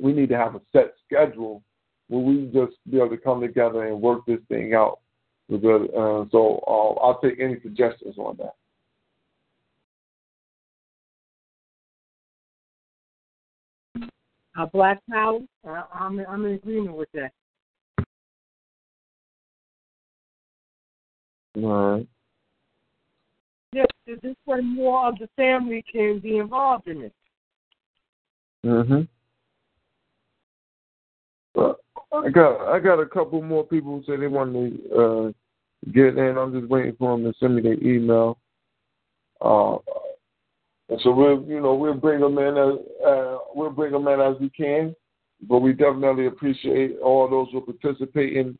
[0.00, 1.62] we need to have a set schedule
[2.08, 5.00] where we just be able to come together and work this thing out.
[5.52, 8.54] Uh, so uh, I'll take any suggestions on that.
[14.58, 17.32] Uh, Black Power, uh, I'm, I'm in agreement with that.
[21.56, 22.08] All right.
[23.72, 27.12] Yes, this way more of the family can be involved in it.
[28.64, 29.08] Mhm.
[32.12, 35.32] I got I got a couple more people who say they want to uh,
[35.92, 36.36] get in.
[36.36, 38.38] I'm just waiting for them to send me their email.
[39.40, 39.78] Uh,
[40.88, 44.20] and so we'll you know we'll bring them in as uh, we'll bring them in
[44.20, 44.94] as we can,
[45.48, 48.58] but we definitely appreciate all those who are participating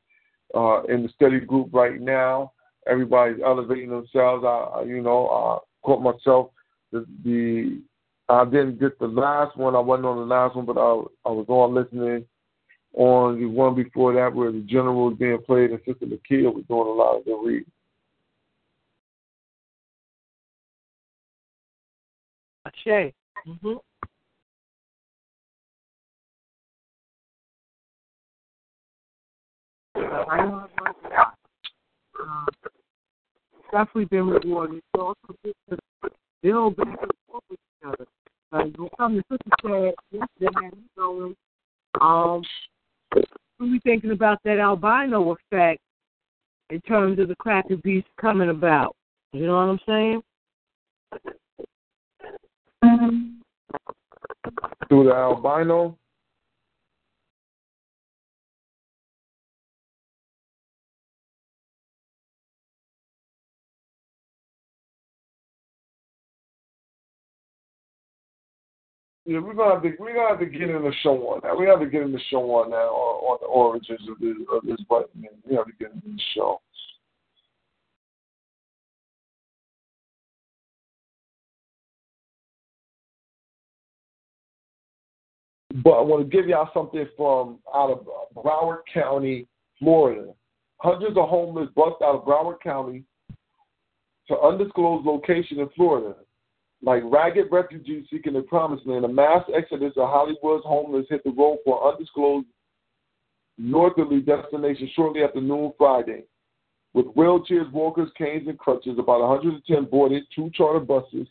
[0.54, 2.52] uh, in the study group right now.
[2.86, 4.44] Everybody's elevating themselves.
[4.44, 6.50] I you know I caught myself
[6.90, 7.80] the, the
[8.28, 9.74] I didn't get the last one.
[9.74, 12.24] I wasn't on the last one, but I I was on listening
[12.94, 16.64] on the one before that where the general was being played and Sister Lakia was
[16.68, 17.70] doing a lot of the reading.
[22.86, 23.12] Ashe.
[23.46, 23.74] Mm-hmm.
[29.94, 30.66] I know
[32.20, 32.44] uh,
[33.70, 34.76] definitely been rewarding.
[34.76, 35.78] It's also good to
[36.42, 38.06] build back and forth with each other.
[38.52, 41.34] Like, when come to Sister said yesterday, you know,
[42.00, 42.42] um,
[43.60, 45.80] we thinking about that albino effect
[46.70, 48.96] in terms of the cracker beast coming about.
[49.32, 50.22] You know what I'm saying?
[52.84, 53.18] Mm-hmm.
[54.88, 55.96] Through the albino?
[69.24, 71.56] Yeah, we're gonna have to we're gonna have to get in the show on that.
[71.56, 74.34] We have to get in the show on that on, on the origins of this
[74.52, 75.24] of this button.
[75.48, 76.60] We have to get in the show.
[85.82, 89.46] But I want to give y'all something from out of Broward County,
[89.78, 90.32] Florida.
[90.78, 93.04] Hundreds of homeless bust out of Broward County
[94.28, 96.14] to undisclosed location in Florida
[96.82, 101.30] like ragged refugees seeking the promised land, a mass exodus of Hollywood's homeless hit the
[101.30, 102.46] road for undisclosed
[103.56, 106.24] northerly destination shortly after noon Friday.
[106.94, 111.26] With wheelchairs, walkers, canes, and crutches, about 110 boarded two charter buses,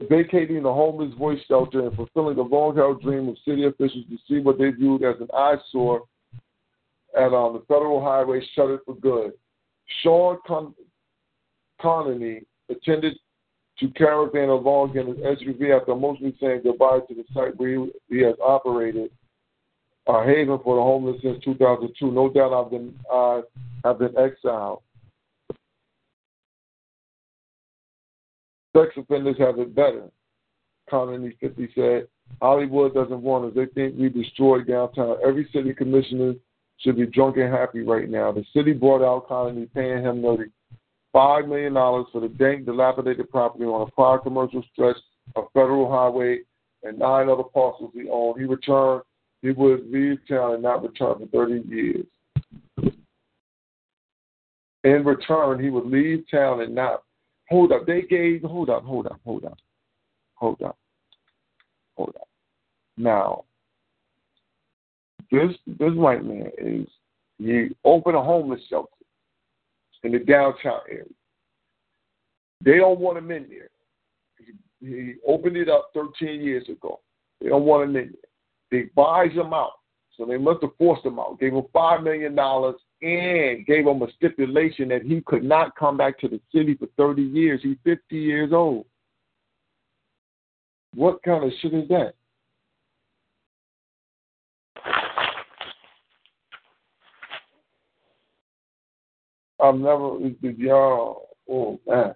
[0.00, 4.40] vacating the homeless voice shelter and fulfilling the long-held dream of city officials to see
[4.40, 6.02] what they viewed as an eyesore
[7.16, 9.32] at um, the federal highway shuttered for good.
[10.02, 10.74] Sean Con-
[11.80, 13.16] Cononie attended
[13.78, 17.92] to caravan along in his SUV after mostly saying goodbye to the site where he,
[18.08, 19.10] he has operated
[20.06, 22.10] a haven for the homeless since 2002.
[22.10, 23.42] No doubt I've been I
[23.84, 24.82] have been exiled.
[28.76, 30.10] Sex offenders have it better.
[30.90, 32.08] Cononie 50 said,
[32.42, 33.52] Hollywood doesn't want us.
[33.54, 35.16] They think we destroyed downtown.
[35.26, 36.34] Every city commissioner
[36.78, 38.32] should be drunk and happy right now.
[38.32, 40.46] The city brought out Cononie, paying him nearly
[41.14, 44.96] $5 million for the dank, dilapidated property on a prior commercial stretch
[45.34, 46.40] of federal highway
[46.82, 48.38] and nine other parcels he owned.
[48.38, 49.02] He returned,
[49.40, 52.06] he would leave town and not return for 30 years.
[54.84, 57.02] In return, he would leave town and not.
[57.48, 58.42] Hold up, they gave.
[58.42, 59.58] Hold up, hold up, hold up,
[60.34, 60.76] hold up,
[61.96, 62.28] hold up.
[62.96, 63.44] Now,
[65.30, 66.86] this this white man is
[67.38, 68.90] he opened a homeless shelter
[70.02, 71.04] in the downtown area.
[72.64, 73.68] They don't want him in there.
[74.38, 77.00] He, he opened it up 13 years ago.
[77.40, 78.80] They don't want him in there.
[78.82, 79.72] They buys him out.
[80.16, 81.38] So they must have forced him out.
[81.38, 82.38] Gave him $5 million
[83.02, 86.88] and gave him a stipulation that he could not come back to the city for
[86.96, 87.60] 30 years.
[87.62, 88.86] He's 50 years old.
[90.94, 92.14] What kind of shit is that?
[99.62, 102.14] I've never, y'all, oh man.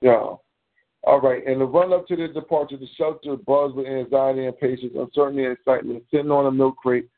[0.00, 0.34] Yeah.
[1.08, 1.42] All right.
[1.46, 5.44] In the run up to the departure, the shelter buzzed with anxiety and patience, uncertainty
[5.44, 6.04] and excitement.
[6.10, 7.08] Sitting on a milk crate,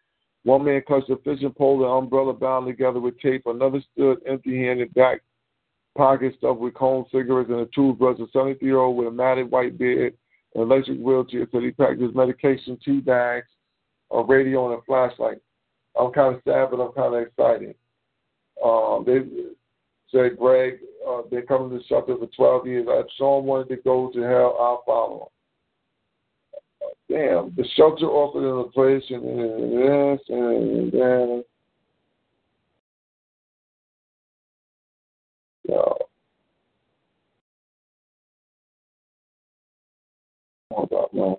[0.45, 3.43] one man clutched a fishing pole and umbrella bound together with tape.
[3.47, 5.23] Another stood empty handed, back
[5.97, 8.21] pocket stuffed with cold cigarettes and a toothbrush.
[8.21, 10.15] A 73 year old with a matted white beard
[10.55, 13.49] and electric wheelchair said he packed his medication, two bags,
[14.13, 15.39] a radio, and a flashlight.
[15.99, 17.75] I'm kind of sad, but I'm kind of excited.
[18.65, 19.19] Um, they
[20.13, 22.87] said, Greg, uh, been coming to shelter for 12 years.
[22.89, 25.29] If someone wanted to go to hell, I'll follow him.
[27.11, 31.45] Damn, the shelter offered him a place and this and then.
[35.69, 35.93] Yeah.
[40.71, 41.37] Hold up, man.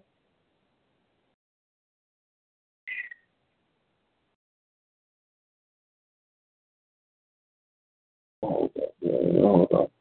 [8.41, 9.30] Hold up, man.
[9.41, 9.91] Hold up.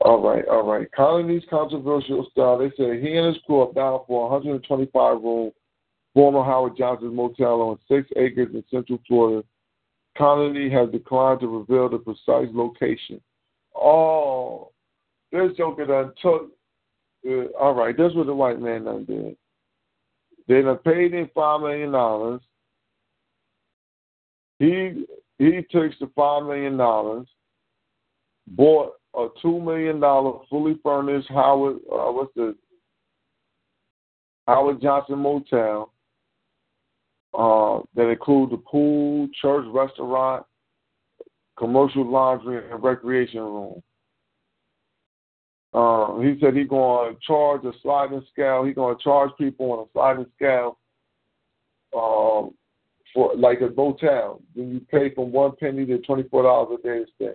[0.00, 0.86] All right, all right.
[0.96, 2.58] Cononie's controversial style.
[2.58, 5.50] They say he and his crew are bound for a 125 room
[6.14, 9.44] former Howard Johnson's motel on six acres in Central Florida.
[10.16, 13.20] Colony has declined to reveal the precise location.
[13.74, 14.72] Oh,
[15.30, 16.50] this joker done took.
[17.28, 19.36] Uh, all right, this what the white man done did.
[20.46, 22.40] They done paid him five million dollars.
[24.58, 25.04] He
[25.38, 27.28] he takes the five million dollars,
[28.56, 32.54] bought a two million dollar fully furnished Howard uh, what's the
[34.46, 35.92] Howard Johnson Motel
[37.34, 40.44] uh, that includes the pool, church, restaurant,
[41.58, 43.82] commercial laundry, and recreation room.
[45.74, 48.64] Uh, he said he's going to charge a sliding scale.
[48.64, 50.78] He's going to charge people on a sliding scale
[51.94, 52.54] um,
[53.12, 54.40] for like a motel.
[54.56, 57.32] Then you pay from one penny to twenty four dollars a day to stay.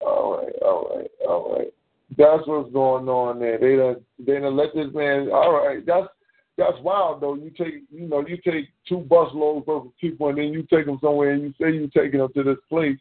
[0.00, 1.74] All right, all right, all right.
[2.16, 3.58] That's what's going on there.
[3.58, 5.30] They done they done let this man.
[5.32, 6.08] All right, that's
[6.58, 7.34] that's wild though.
[7.34, 10.98] You take you know you take two busloads of people and then you take them
[11.02, 12.98] somewhere and you say you're taking them to this place,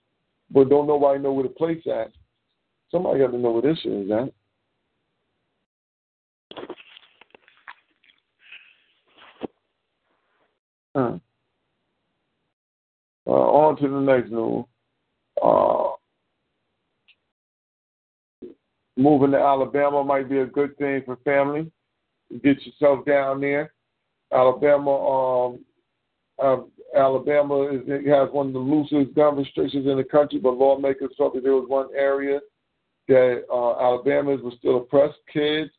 [0.50, 2.12] but don't nobody know where the place at.
[2.90, 4.34] Somebody got to know where this is at.
[10.96, 11.18] Huh.
[13.28, 14.66] Uh, on to the next news.
[15.42, 15.92] Uh,
[19.02, 21.72] moving to Alabama might be a good thing for family.
[22.44, 23.74] Get yourself down there.
[24.34, 25.66] Alabama, um,
[26.42, 26.58] uh,
[26.98, 31.34] Alabama is, has one of the loosest gun restrictions in the country, but lawmakers felt
[31.34, 32.40] that there was one area
[33.08, 35.18] that uh, Alabamans were still oppressed.
[35.32, 35.72] Kids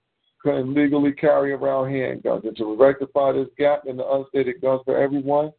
[0.42, 2.46] couldn't legally carry around handguns.
[2.46, 5.52] And to rectify this gap in the unstated guns for everyone,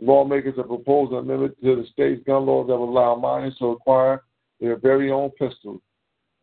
[0.00, 3.68] lawmakers have proposed an amendment to the state's gun laws that will allow minors to
[3.68, 4.22] acquire
[4.60, 5.80] their very own pistols.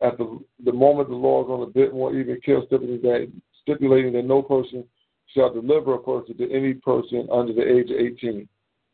[0.02, 3.30] At the, the moment, the law is on a bit more even kill, stipulating that,
[3.62, 4.84] stipulating that no person
[5.34, 8.48] shall deliver a person to any person under the age of 18.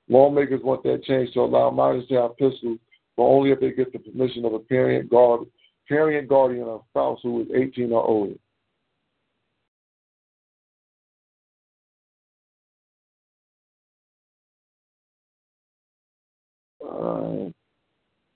[0.08, 2.78] Lawmakers want that change to allow minors to have pistols,
[3.16, 5.46] but only if they get the permission of a parent, guard,
[5.88, 8.34] parent, guardian, or spouse who is 18 or older.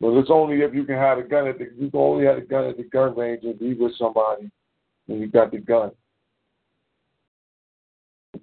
[0.01, 2.39] But it's only if you can have a gun at the you can only have
[2.39, 4.51] a gun at the gun range and be with somebody
[5.07, 5.91] when you got the gun.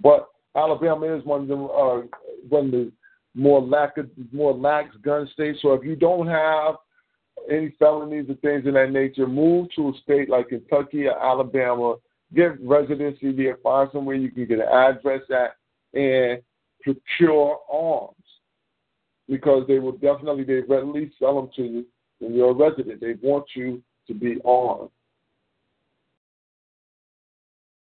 [0.02, 2.02] But Alabama is one of the uh,
[2.48, 2.92] one of the
[3.34, 5.60] more lack of, more lax gun states.
[5.62, 6.76] So if you don't have
[7.52, 11.96] any felonies or things of that nature, move to a state like Kentucky or Alabama,
[12.36, 15.56] get residency there, find somewhere you can get an address at,
[15.98, 16.42] and
[16.82, 18.17] procure arms
[19.30, 21.86] because they will definitely they readily sell them to you
[22.20, 23.02] when you're a resident.
[23.02, 24.90] They want you to be armed.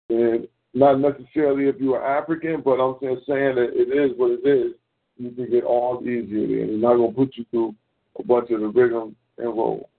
[0.09, 4.31] And not necessarily if you are African, but I'm just saying that it is what
[4.31, 4.73] it is.
[5.17, 7.75] You can get armed easier, and they're not going to put you through
[8.19, 9.89] a bunch of the rigor and roll.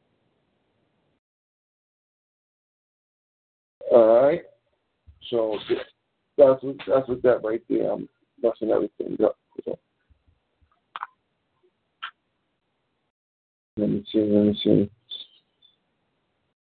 [3.93, 4.43] All right.
[5.31, 5.57] So
[6.37, 7.93] that's what, that's what that right there.
[7.93, 8.09] I'm
[8.43, 9.37] messing everything up.
[13.77, 14.21] Let me see.
[14.21, 14.91] Let me see.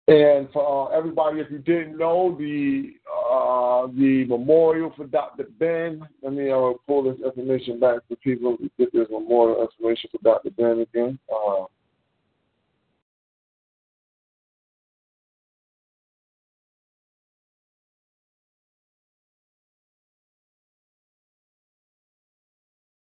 [0.08, 2.94] And for uh, everybody, if you didn't know, the
[3.30, 5.46] uh, the memorial for Dr.
[5.60, 6.08] Ben.
[6.24, 10.18] Let me uh, pull this information back for people to get this memorial information for
[10.24, 10.50] Dr.
[10.52, 11.20] Ben again.
[11.32, 11.66] Uh,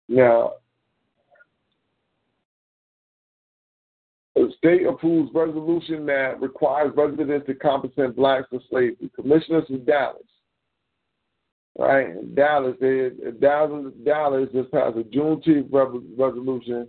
[0.08, 0.54] now,
[4.36, 9.10] The state approves resolution that requires residents to compensate blacks for slavery.
[9.16, 10.24] Commissioners in Dallas,
[11.78, 12.36] right?
[12.36, 16.88] Dallas, they, Dallas, Dallas just passed a Juneteenth resolution.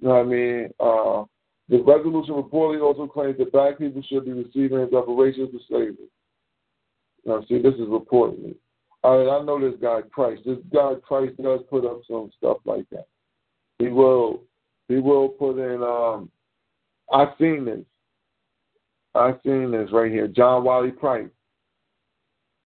[0.00, 0.68] You know what I mean?
[0.78, 1.24] Uh,
[1.68, 6.08] the resolution reportedly also claims that black people should be receiving reparations for slavery.
[7.24, 8.54] Now, see, this is reportedly.
[9.02, 10.38] I, I know this guy Price.
[10.46, 13.08] This guy Price does put up some stuff like that.
[13.80, 14.42] He will.
[14.88, 16.30] He will put in um,
[17.12, 17.84] I've seen this.
[19.14, 20.28] I've seen this right here.
[20.28, 21.28] John Wiley Price.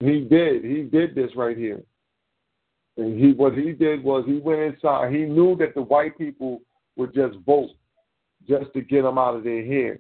[0.01, 0.64] He did.
[0.64, 1.83] He did this right here.
[2.97, 5.12] And he what he did was he went inside.
[5.12, 6.61] He knew that the white people
[6.97, 7.70] would just vote
[8.49, 9.99] just to get them out of their hair.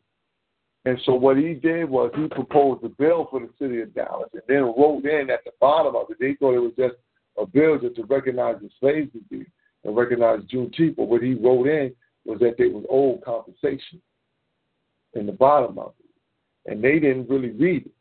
[0.86, 4.30] And so what he did was he proposed a bill for the city of Dallas
[4.32, 6.16] and then wrote in at the bottom of it.
[6.18, 6.94] They thought it was just
[7.38, 10.96] a bill just to recognize the slaves and recognize Juneteenth.
[10.96, 14.00] But what he wrote in was that they was owed compensation
[15.14, 16.72] in the bottom of it.
[16.72, 17.92] And they didn't really read it.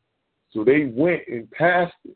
[0.51, 2.15] So they went and passed it.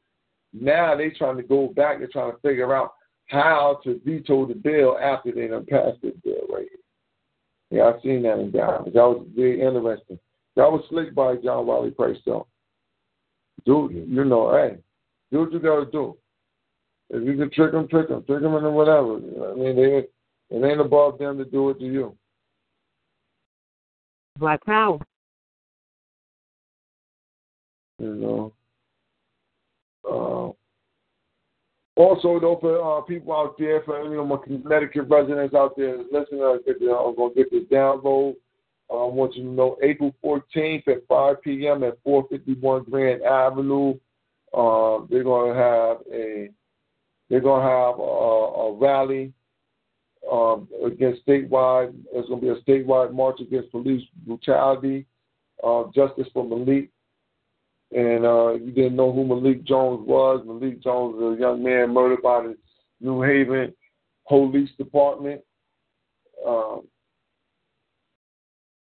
[0.54, 2.94] Now they're trying to go back and trying to figure out
[3.28, 7.80] how to veto the bill after they done passed the bill right here.
[7.80, 8.86] Yeah, I've seen that in Dallas.
[8.86, 10.20] That was very interesting.
[10.56, 12.48] That was slick by John Wiley Price though.
[13.66, 14.78] Do you know, hey,
[15.32, 16.18] do what you gotta do.
[17.10, 19.16] If you can trick them, trick them, trick them into whatever.
[19.16, 20.08] I mean, they,
[20.56, 22.16] it ain't above them to do it to you.
[24.40, 25.00] Black power.
[28.00, 28.54] You know.
[30.04, 30.52] Uh,
[31.96, 35.98] also, though, for uh, people out there, for you know my Connecticut residents out there
[36.12, 38.36] listening, I'm gonna get this download.
[38.90, 41.84] Uh, I want you to know April 14th at 5 p.m.
[41.84, 43.94] at 451 Grand Avenue.
[44.54, 46.50] Uh, they're gonna have a
[47.30, 49.32] they're gonna have a, a rally
[50.32, 51.94] um, against statewide.
[52.12, 55.06] There's going to be a statewide march against police brutality,
[55.64, 56.90] uh, justice for Malik.
[57.92, 60.44] And uh, you didn't know who Malik Jones was.
[60.46, 62.58] Malik Jones was a young man murdered by the
[63.00, 63.74] New Haven
[64.28, 65.42] Police Department.
[66.48, 66.88] Um,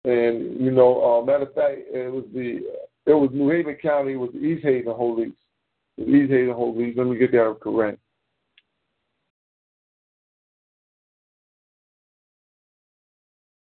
[0.04, 2.60] and you know, uh, matter of fact, it was the
[3.06, 5.32] it was New Haven County, it was the East Haven Police.
[5.98, 6.94] The East Haven Police.
[6.96, 7.98] Let me get that correct.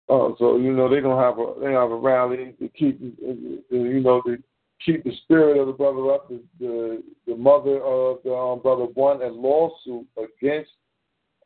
[0.09, 4.01] Uh, so you know they're gonna have a they have a rally to keep you
[4.01, 4.39] know to
[4.85, 6.29] keep the spirit of the brother up.
[6.29, 10.71] The the, the mother of the um, brother won a lawsuit against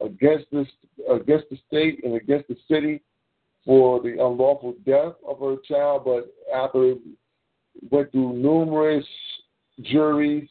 [0.01, 0.69] against this
[1.11, 3.01] against the state and against the city
[3.65, 6.05] for the unlawful death of her child.
[6.05, 6.95] But after
[7.91, 9.07] went through numerous
[9.81, 10.49] juries,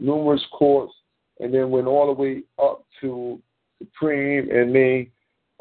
[0.00, 0.94] numerous courts,
[1.38, 3.40] and then went all the way up to
[3.78, 5.10] Supreme, and they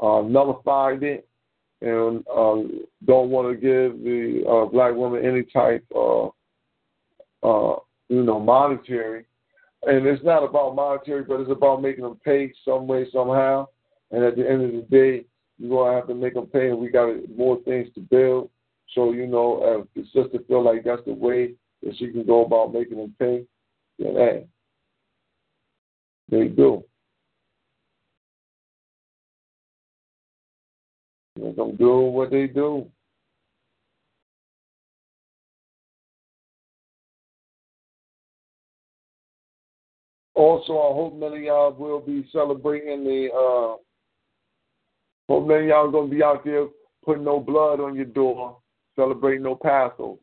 [0.02, 1.28] uh, nullified it
[1.82, 6.32] and um, don't want to give the uh, black woman any type of,
[7.44, 7.80] uh,
[8.10, 9.26] you know, monetary.
[9.84, 13.68] And it's not about monetary, but it's about making them pay some way, somehow.
[14.12, 15.26] And at the end of the day,
[15.58, 18.50] you're going to have to make them pay, and we got more things to build.
[18.94, 22.46] So, you know, if the sister feel like that's the way that she can go
[22.46, 23.46] about making them pay,
[23.98, 24.46] then hey,
[26.30, 26.84] they do.
[31.42, 32.86] Let them do what they do.
[40.36, 43.30] Also, I hope many of y'all will be celebrating the.
[43.34, 43.78] Uh,
[45.28, 46.68] hope many of y'all gonna be out there
[47.04, 48.58] putting no blood on your door,
[48.96, 50.20] celebrating no Passover.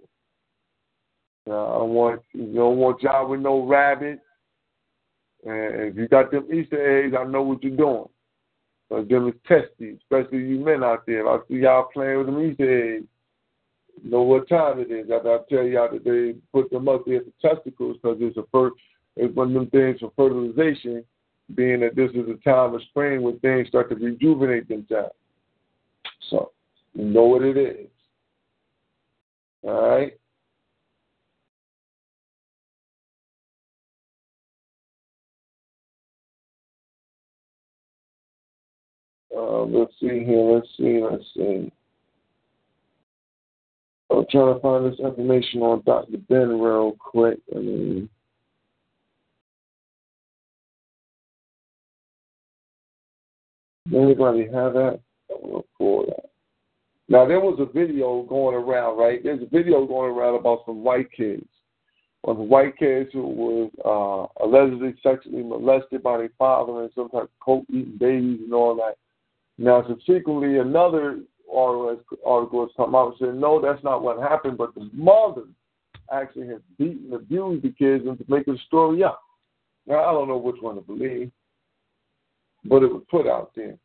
[1.50, 4.22] Uh, I want you don't want y'all with no rabbits.
[5.44, 8.06] And if you got them Easter eggs, I know what you're doing.
[8.88, 11.28] So is testy, especially you men out there.
[11.28, 13.06] I see y'all playing with them Easter eggs.
[14.02, 15.10] You know what time it is.
[15.10, 18.44] After I tell y'all that they put them up there for testicles because it's a
[18.50, 18.76] first,
[19.16, 21.04] it's one of them things for fertilization,
[21.54, 25.14] being that this is a time of spring when things start to rejuvenate themselves.
[26.30, 26.52] So
[26.94, 27.88] you know what it is.
[29.64, 30.18] All right.
[39.36, 40.54] Uh, let's see here.
[40.54, 41.00] Let's see.
[41.02, 41.72] Let's see.
[44.10, 46.16] I'm trying to find this information on Dr.
[46.28, 47.38] Ben real quick.
[47.54, 48.08] I mean,
[53.94, 55.00] anybody have that?
[55.30, 56.24] I'm that.
[57.10, 59.22] Now there was a video going around, right?
[59.22, 61.46] There's a video going around about some white kids,
[62.24, 67.24] some white kids who was uh, allegedly sexually molested by their father and some type
[67.24, 68.96] of coke eating babies and all that.
[69.58, 71.20] Now subsequently another
[71.54, 75.44] article, has come out said, no, that's not what happened, but the mother
[76.12, 79.20] actually has beaten abused the kids into making the story up.
[79.86, 81.30] Now I don't know which one to believe,
[82.64, 83.76] but it was put out there.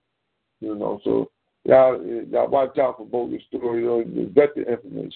[0.60, 1.32] You know, so
[1.66, 4.08] y'all, y'all watch out for bogus stories.
[4.14, 5.12] You vet the information.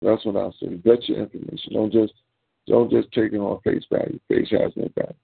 [0.00, 0.80] That's what I say.
[0.84, 1.72] Vet your information.
[1.72, 2.12] Don't just
[2.66, 4.20] don't just take it on face value.
[4.28, 5.14] Face has no value.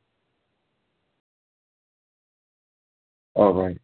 [3.35, 3.79] All right.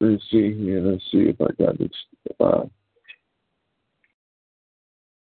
[0.00, 0.80] Let's see here.
[0.80, 1.90] Let's see if I got this.
[2.38, 2.64] Uh,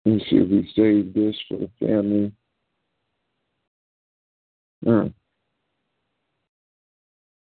[0.06, 2.32] let's see if we save this for the family.
[4.86, 5.14] Mm.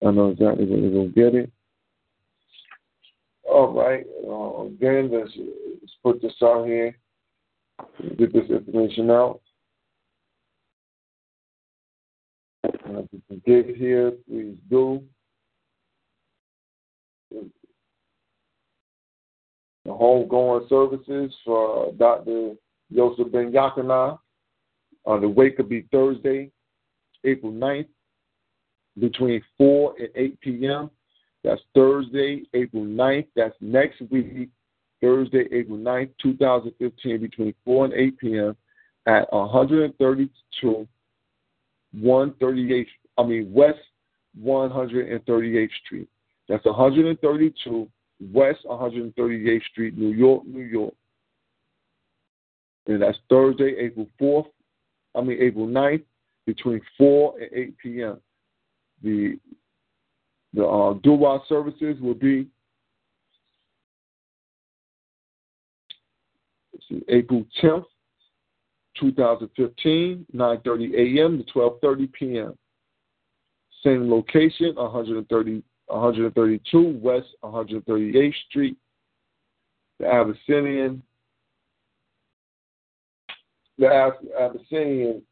[0.06, 1.50] I know exactly where to go get it.
[3.44, 4.06] All right.
[4.26, 5.32] Uh, again, let's,
[5.80, 6.96] let's put this out here.
[8.18, 9.40] Get this information out.
[12.90, 15.02] If you can get here, please do.
[17.30, 17.50] The
[19.86, 22.54] homegoing services for Dr.
[22.90, 24.18] Yosef Ben-Jochannan.
[25.06, 26.50] Uh, the wake will be Thursday,
[27.24, 27.88] April 9th,
[28.98, 30.90] between 4 and 8 p.m.
[31.44, 33.26] That's Thursday, April 9th.
[33.36, 34.48] That's next week,
[35.00, 38.56] Thursday, April 9th, 2015, between 4 and 8 p.m.
[39.06, 40.88] at 132
[41.96, 42.86] 138th,
[43.16, 43.78] I mean, West
[44.42, 46.08] 138th Street.
[46.48, 47.88] That's 132
[48.32, 50.94] West 138th Street, New York, New York.
[52.86, 54.46] And that's Thursday, April 4th,
[55.14, 56.04] I mean, April 9th,
[56.46, 58.20] between 4 and 8 p.m.
[59.02, 59.38] The
[60.54, 62.46] the uh, Dua services will be
[66.88, 67.84] see, April 10th,
[69.00, 71.44] 2015, 9:30 a.m.
[71.44, 72.58] to 12:30 p.m.
[73.84, 78.76] Same location, 130, 132 West 138th Street,
[80.00, 81.02] the Abyssinian.
[83.78, 85.22] The Abyssinian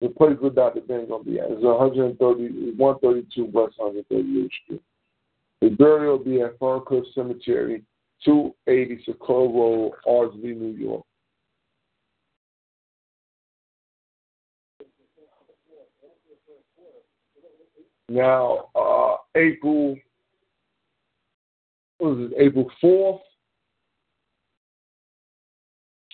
[0.00, 0.80] the place where Dr.
[0.82, 4.82] Ben gonna be at is 130, 132 West 138th Street.
[5.60, 7.82] The burial will be at Ferncliff Cemetery,
[8.26, 11.04] 280 Secor Road, New York.
[18.08, 19.96] Now, uh, April,
[21.98, 23.20] what was it, April 4th?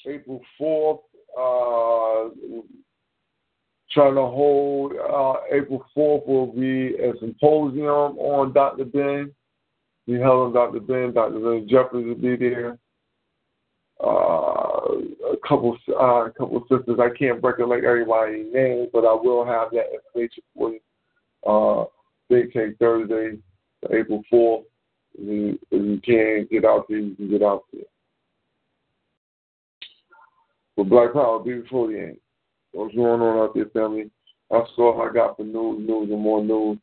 [0.07, 1.01] April 4th,
[1.39, 2.31] uh,
[3.91, 8.85] trying to hold uh, April 4th will be a symposium on Dr.
[8.87, 9.33] Ben.
[10.19, 10.81] Held Dr.
[10.81, 11.13] Ben.
[11.13, 11.39] Dr.
[11.39, 12.79] Ben Jeffries will be there.
[14.03, 16.99] Uh, a couple, uh, a couple of sisters.
[17.01, 20.81] I can't recollect everybody's name, but I will have that information for you.
[21.47, 21.85] Uh,
[22.31, 23.39] Cake Thursday,
[23.91, 24.65] April 4th.
[25.15, 27.83] If you, if you can get out there, you can get out there.
[30.77, 32.17] But Black Power, be before the end.
[32.73, 34.11] What's going on out there, family?
[34.51, 36.79] That's all I got for news, news, and more news.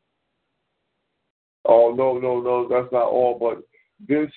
[1.72, 3.62] Oh, no, no, no, that's not all, but
[4.08, 4.32] this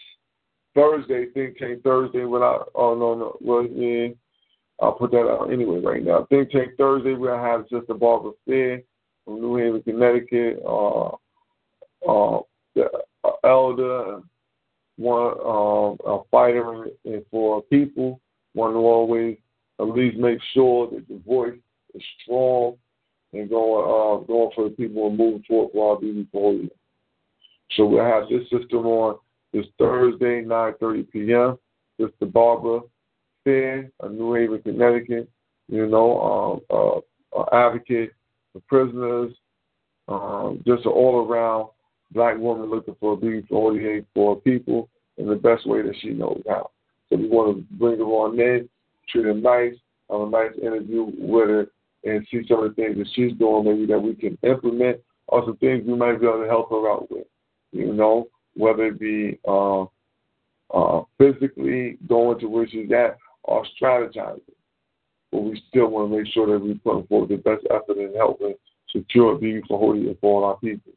[0.75, 4.09] Thursday, Think Tank Thursday, without, oh, no, no, well, yeah,
[4.81, 6.27] I'll put that out anyway right now.
[6.29, 8.83] Think Tank Thursday, we'll have Sister Barbara Fair
[9.25, 11.09] from New Haven, Connecticut, uh,
[12.07, 12.41] uh,
[12.75, 12.91] the
[13.25, 14.21] uh, elder,
[14.97, 18.21] one uh, a fighter and for people,
[18.53, 19.39] one who always
[19.81, 21.59] at least make sure that the voice
[21.95, 22.77] is strong
[23.33, 26.71] and going uh, going for the people and moving toward for our beauty for you.
[27.77, 29.19] So we'll have this system on
[29.53, 31.59] this Thursday, 9.30 p.m.
[32.01, 32.81] Sister Barbara
[33.45, 35.29] Fair of New Haven, Connecticut,
[35.69, 37.03] you know, um,
[37.37, 38.13] uh, advocate
[38.53, 39.33] for prisoners,
[40.09, 41.69] um, just an all-around
[42.13, 43.75] black woman looking for a beauty for
[44.15, 46.71] for people in the best way that she knows how.
[47.09, 48.69] So we want to bring her on in
[49.09, 49.75] treat her nice,
[50.11, 51.67] have a nice interview with her,
[52.05, 55.45] and see some of the things that she's doing maybe that we can implement, or
[55.45, 57.27] some things we might be able to help her out with.
[57.73, 59.85] You know, whether it be uh,
[60.73, 64.41] uh, physically going to where she's at or strategizing.
[65.31, 68.15] But we still want to make sure that we put forth the best effort in
[68.15, 68.55] helping
[68.91, 70.93] secure beauty for holy for all our people.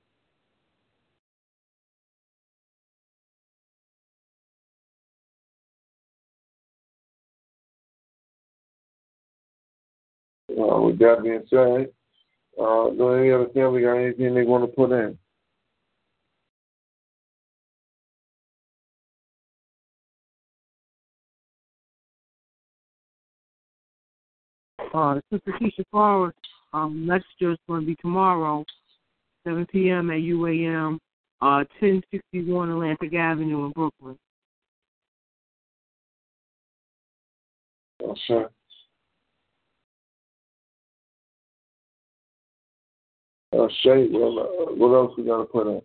[10.50, 11.92] Uh, with that being said,
[12.62, 15.18] uh, do any other family got anything they want to put in?
[24.96, 26.34] Uh, Sister Keisha Flowers
[26.72, 28.64] um, lecture is going to be tomorrow,
[29.46, 30.10] 7 p.m.
[30.10, 30.96] at UAM,
[31.42, 34.18] uh, 1061 Atlantic Avenue in Brooklyn.
[38.26, 38.50] Sure.
[43.52, 45.82] Uh, Shay, well, uh, what else we got to put in?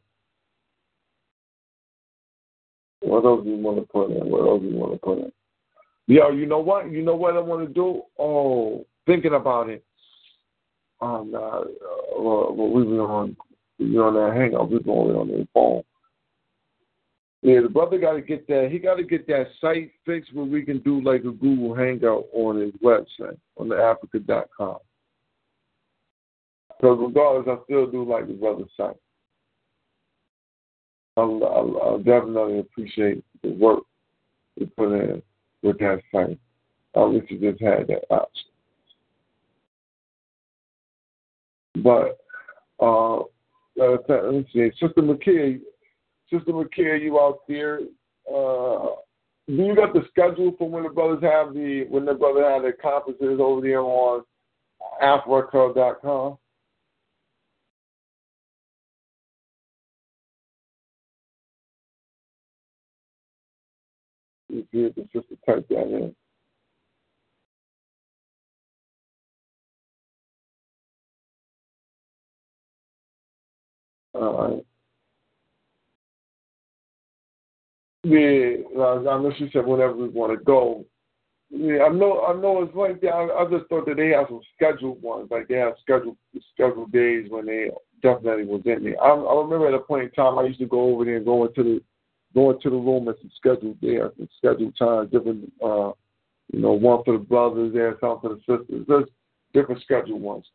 [3.01, 4.31] What else do you want to put in?
[4.31, 5.32] What else do you want to put in?
[6.07, 6.93] Yo, you know what?
[6.93, 8.03] You know what I want to do?
[8.16, 9.85] Oh, thinking about it.
[11.01, 11.62] Um, uh,
[12.18, 13.36] well, we were on,
[13.78, 14.70] we were on that hangout.
[14.70, 15.82] We were only on the phone.
[17.43, 18.68] Yeah, the brother got to get that.
[18.70, 22.27] He got to get that site fixed where we can do like a Google Hangout
[22.35, 24.77] on his website on the Afraka.com.
[26.68, 28.97] Because regardless, I still do like the brother's site.
[31.16, 33.85] I, I, I definitely appreciate the work
[34.56, 35.22] you put in
[35.62, 36.39] with that site.
[36.94, 38.49] I wish you just had that option.
[41.77, 42.19] But
[42.81, 45.61] uh, uh, let me see, Sister McKay,
[46.33, 47.81] Sister McKay, you out there?
[48.29, 48.97] Uh,
[49.47, 52.63] do you got the schedule for when the brothers have the when the brother have
[52.63, 54.23] their conferences over there on
[64.73, 66.15] see if the sister type that in.
[78.03, 80.85] Yeah, I know she said whenever we want to go.
[81.51, 82.24] Yeah, I know.
[82.24, 83.11] I know it's like that.
[83.11, 86.16] I, I just thought that they have some scheduled ones, like they have scheduled
[86.55, 87.70] scheduled days when they
[88.03, 89.03] definitely was in there.
[89.03, 91.24] I, I remember at a point in time I used to go over there and
[91.24, 91.82] go into the
[92.35, 95.53] go into the room at some scheduled there, some scheduled times, different.
[95.62, 95.93] uh
[96.53, 98.87] You know, one for the brothers there, some for the sisters.
[98.87, 99.09] There's
[99.53, 100.47] different scheduled ones,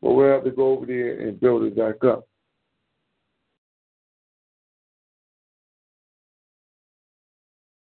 [0.00, 2.26] but we'll have to go over there and build it back up.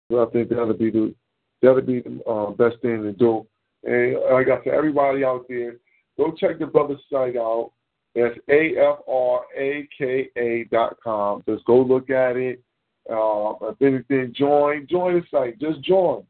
[0.09, 1.13] So I think that'll be the
[1.61, 3.45] that'll be the uh, best thing to do.
[3.83, 5.75] And I said, everybody out there,
[6.17, 7.71] go check the brother's site out.
[8.15, 11.43] That's a f r a k a dot com.
[11.47, 12.61] Just go look at it.
[13.09, 15.59] Uh, if anything, join join the site.
[15.59, 16.23] Just join,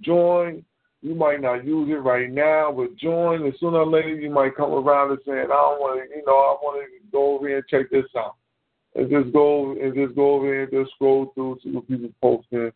[0.00, 0.64] join.
[1.02, 3.42] You might not use it right now, but join.
[3.42, 6.24] And sooner or later, you might come around and saying, "I don't want to," you
[6.24, 8.36] know, I want to go over here and check this out.
[8.94, 12.10] And just go and just go over here and just scroll through, see what people
[12.22, 12.70] posting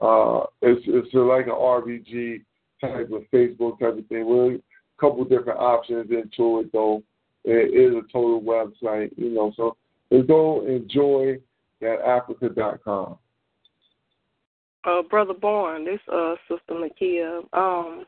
[0.00, 2.42] uh, it's it's like an RBG
[2.80, 4.26] type of Facebook type of thing.
[4.26, 7.02] With a couple different options into it, though.
[7.44, 9.52] It is a total website, you know.
[9.56, 9.76] So
[10.26, 11.38] go enjoy
[11.80, 13.16] that Afraka.com.
[14.84, 17.42] Uh, brother Born, this uh sister Makia.
[17.52, 18.04] Um,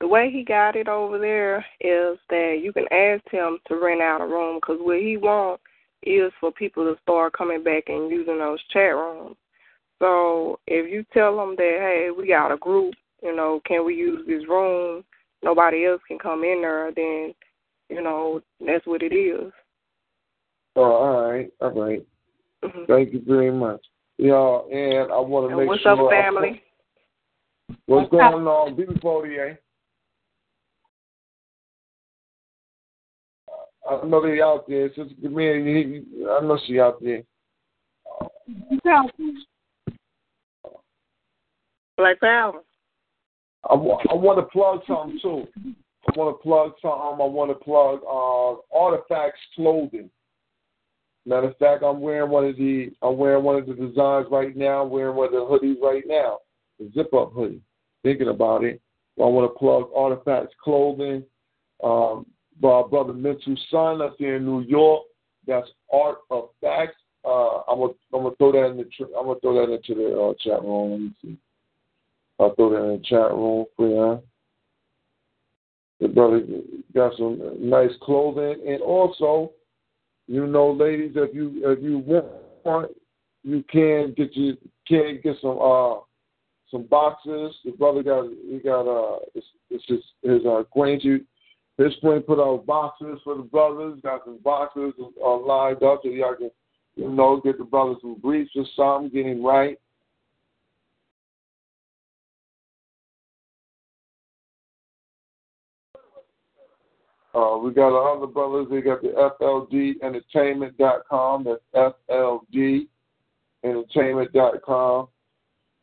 [0.00, 4.00] the way he got it over there is that you can ask him to rent
[4.00, 5.62] out a room because what he wants
[6.02, 9.36] is for people to start coming back and using those chat rooms.
[10.02, 12.92] So if you tell them that, hey, we got a group,
[13.22, 15.04] you know, can we use this room?
[15.44, 16.90] Nobody else can come in there.
[16.96, 17.32] Then,
[17.88, 19.52] you know, that's what it is.
[20.74, 22.04] Oh, all right, all right.
[22.64, 22.84] mm-hmm.
[22.88, 23.80] Thank you very much.
[24.18, 24.68] y'all.
[24.72, 25.94] and I want to make what's sure.
[25.94, 26.62] What's up, family?
[27.86, 29.56] What's going on, BB48?
[33.88, 34.88] I know they out there.
[34.88, 36.02] Sister me.
[36.28, 37.22] I know she out there.
[41.96, 42.60] Black Power.
[43.68, 45.46] I, I want to plug something too.
[46.08, 47.00] I want to plug something.
[47.00, 50.10] I want to plug uh, Artifacts clothing.
[51.24, 54.56] Matter of fact, I'm wearing one of the I'm wearing one of the designs right
[54.56, 54.82] now.
[54.82, 56.38] I'm wearing one of the hoodies right now,
[56.80, 57.62] the zip up hoodie.
[58.02, 58.80] Thinking about it,
[59.20, 61.24] I want to plug Artifacts clothing.
[61.84, 62.26] Um,
[62.60, 65.02] by brother Mental Son up there in New York.
[65.46, 66.96] That's Art of Facts.
[67.24, 68.84] Uh, I'm gonna I'm gonna throw that in the
[69.18, 70.90] I'm gonna throw that into the uh, chat room.
[70.90, 71.38] Let me see.
[72.42, 74.22] I'll throw that in the chat room for you.
[76.00, 76.42] The brother
[76.94, 79.52] got some nice clothing, and also,
[80.26, 82.90] you know, ladies, if you if you want,
[83.44, 84.56] you can get you
[84.88, 86.00] can get some uh
[86.70, 87.54] some boxes.
[87.64, 91.22] The brother got he got uh it's, it's just his uh acquaintance.
[91.78, 94.00] His friend put out boxes for the brothers.
[94.02, 94.94] Got some boxes
[95.24, 96.50] uh, lined up so y'all can
[96.96, 99.78] you know get the brothers some briefs or something, get him right.
[107.34, 108.66] Uh, we got our other brothers.
[108.70, 111.46] They got the FLDentertainment.com.
[111.72, 111.94] That's
[113.64, 115.08] FLDentertainment.com.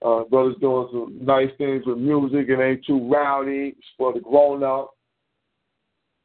[0.02, 2.48] Uh, brothers doing some nice things with music.
[2.50, 3.76] It ain't too rowdy.
[3.78, 4.96] It's for the grown up.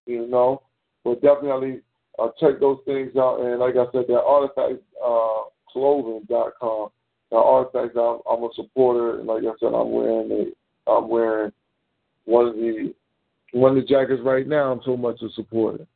[0.06, 0.62] You know,
[1.02, 1.80] but definitely
[2.18, 3.40] uh, check those things out.
[3.40, 6.90] And like I said, that artifact uh, clothing.com.
[7.32, 9.18] Now, artifacts, I'm, I'm a supporter.
[9.18, 11.52] And like I said, I'm wearing a, I'm wearing
[12.26, 12.94] one of the
[13.54, 14.72] one of the jackets right now.
[14.72, 15.86] I'm so much a supporter.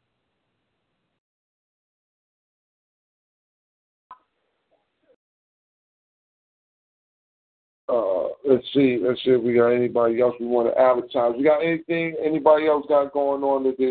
[7.88, 8.98] Uh, let's see.
[9.02, 11.34] Let's see if we got anybody else we want to advertise.
[11.36, 12.14] We got anything?
[12.24, 13.90] Anybody else got going on that they,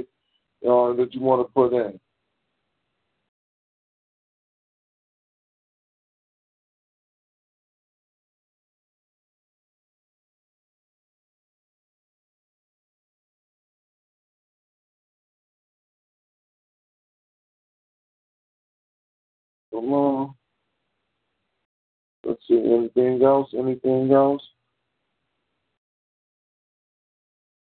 [0.67, 1.99] uh, that you want to put in?
[19.85, 20.33] On.
[22.25, 22.55] Let's see.
[22.55, 23.49] Anything else?
[23.57, 24.41] Anything else?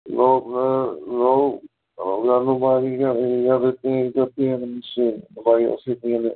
[0.07, 1.61] No, uh, no, no.
[1.99, 4.57] I don't got nobody got any other things up here.
[4.57, 5.21] Let me see.
[5.35, 6.35] Nobody else hit me in the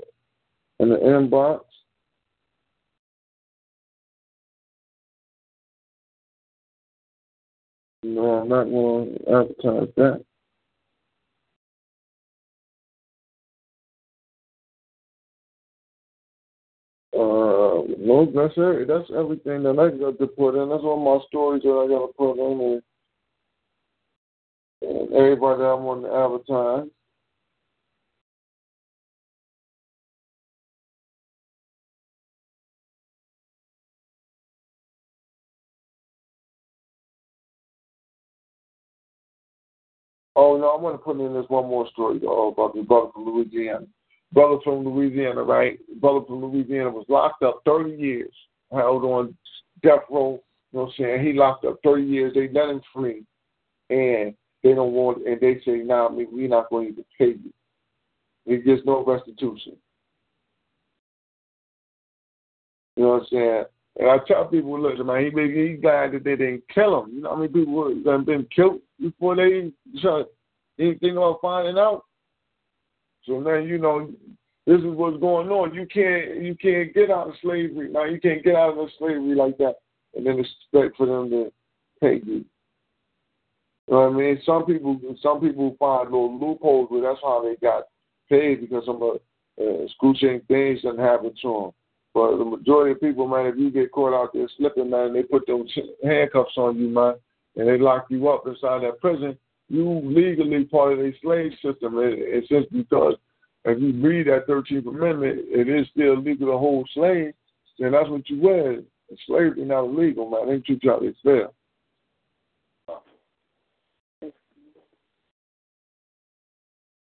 [0.80, 1.62] in the inbox.
[8.04, 10.26] No, I'm not going to advertise that.
[17.16, 18.88] Uh, no, that's it.
[18.88, 20.70] That's everything that I got to put in.
[20.70, 22.82] That's all my stories that I got to put in.
[24.82, 26.92] And, and everybody that I want to advertise.
[40.36, 43.26] Oh no, I'm gonna put in this one more story though about the brother from
[43.26, 43.86] Louisiana.
[44.36, 45.80] Brother from Louisiana, right?
[46.02, 48.34] Brother from Louisiana was locked up 30 years,
[48.70, 49.36] held on
[49.82, 50.42] death row.
[50.74, 51.26] You know what I'm saying?
[51.26, 52.34] He locked up 30 years.
[52.36, 53.24] They let him free,
[53.90, 55.26] and they don't want.
[55.26, 57.54] And they say, "Nah, we're not going to pay you."
[58.46, 59.78] He gets no restitution.
[62.98, 63.64] You know what I'm saying?
[63.98, 67.14] And I tell people, look, man, he he's glad that they didn't kill him.
[67.14, 69.72] You know how many people have been killed before they
[70.02, 70.28] shot
[70.78, 72.04] anything about finding out?
[73.26, 74.12] So now you know
[74.66, 75.74] this is what's going on.
[75.74, 77.90] You can't you can't get out of slavery.
[77.90, 79.76] Now you can't get out of slavery like that
[80.16, 81.52] and then expect for them to
[82.02, 82.46] pay you.
[83.88, 84.42] You know what I mean?
[84.46, 87.84] Some people some people find little loopholes, but that's how they got
[88.30, 89.20] paid because some of
[89.62, 91.72] uh, school chain things that happen to them.
[92.14, 95.24] But the majority of people, man, if you get caught out there slipping, man, they
[95.24, 95.68] put those
[96.04, 97.16] handcuffs on you, man,
[97.56, 99.38] and they lock you up inside that prison
[99.70, 101.96] you legally part of a slave system.
[101.98, 103.16] it's just because
[103.64, 107.34] if you read that 13th Amendment, it is still legal to hold slaves,
[107.80, 108.80] then that's what you wear.
[109.28, 110.54] Slavery not illegal, man.
[110.54, 111.50] Ain't you trying to fair.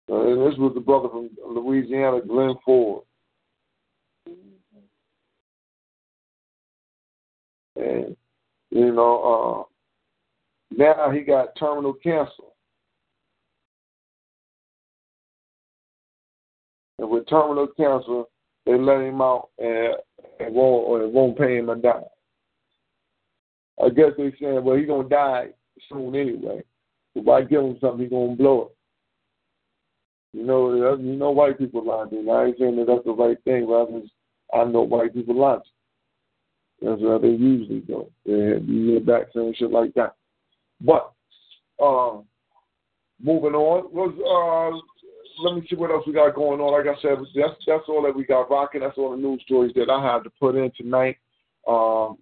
[0.08, 3.04] and this was the brother from Louisiana, Glenn Ford.
[7.76, 8.16] And,
[8.70, 12.51] you know, uh, now he got terminal cancer.
[16.98, 18.24] And with terminal cancer,
[18.66, 19.96] they let him out and
[20.40, 22.04] it won't or it won't pay him a dime.
[23.82, 25.48] I guess they saying, well, he's gonna die
[25.88, 26.62] soon anyway.
[27.14, 28.76] If I give him something, he's gonna blow it.
[30.38, 32.08] You know, you know, white people lie.
[32.08, 34.12] to I ain't saying that that's the right thing, but I, just,
[34.54, 35.58] I know white people lie.
[36.80, 38.10] That's how they usually go.
[38.24, 40.14] They have you back saying shit like that.
[40.80, 41.12] But
[41.82, 42.18] uh,
[43.22, 44.78] moving on was uh,
[45.42, 46.72] let me see what else we got going on.
[46.72, 48.80] Like I said, that's that's all that we got rocking.
[48.80, 51.16] That's all the news stories that I have to put in tonight.
[51.66, 52.18] Um,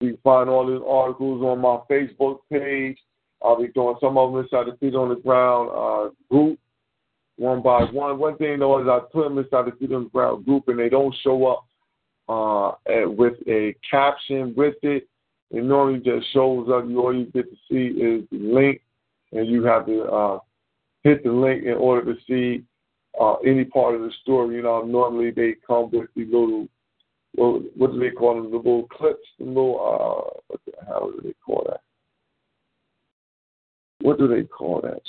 [0.00, 2.98] you can find all these articles on my Facebook page.
[3.42, 6.58] I'll be doing some of them inside the Feet on the Ground uh, group,
[7.36, 8.18] one by one.
[8.18, 10.78] One thing though is I put them inside the Feet on the Ground group, and
[10.78, 11.66] they don't show up
[12.28, 12.72] uh,
[13.06, 15.08] with a caption with it.
[15.50, 16.84] It normally just shows up.
[16.88, 18.82] You all you get to see is the link
[19.32, 20.38] and you have to uh,
[21.02, 22.64] hit the link in order to see
[23.20, 24.56] uh, any part of the story.
[24.56, 26.68] You know, normally they come with the little,
[27.36, 28.50] well, what do they call them?
[28.50, 31.80] The little clips, the little, uh, what the hell do they call that?
[34.00, 35.02] What do they call that?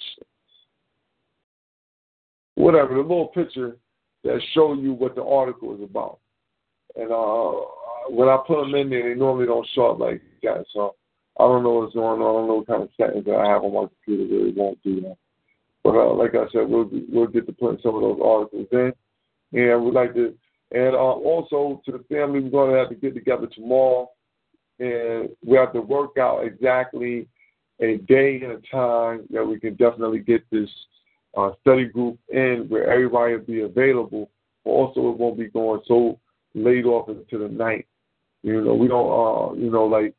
[2.55, 3.77] Whatever, the little picture
[4.23, 6.19] that show you what the article is about.
[6.95, 10.65] And uh, when I put them in there, they normally don't show up like that.
[10.73, 10.95] So
[11.41, 12.29] I don't know what's going on.
[12.29, 14.81] I don't know what kind of settings that I have on my computer really won't
[14.83, 15.17] do that.
[15.83, 18.93] But uh, like I said, we'll we'll get to putting some of those articles in,
[19.59, 20.35] and we'd like to.
[20.73, 24.09] And uh, also to the family, we're going to have to get together tomorrow,
[24.79, 27.27] and we have to work out exactly
[27.81, 30.69] a day and a time that we can definitely get this
[31.35, 34.29] uh, study group in where everybody will be available.
[34.63, 36.19] Also, it won't be going so
[36.53, 37.87] late off into the night.
[38.43, 40.13] You know, we don't, uh, you know, like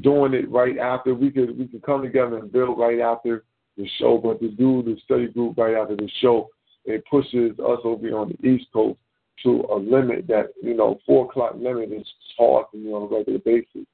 [0.00, 1.14] doing it right after.
[1.14, 3.44] We could we could come together and build right after
[3.76, 6.48] the show, but to do the study group right after the show,
[6.84, 8.98] it pushes us over here on the East Coast
[9.42, 12.06] to a limit that you know four o'clock limit is
[12.38, 13.86] hard for me on a regular basis,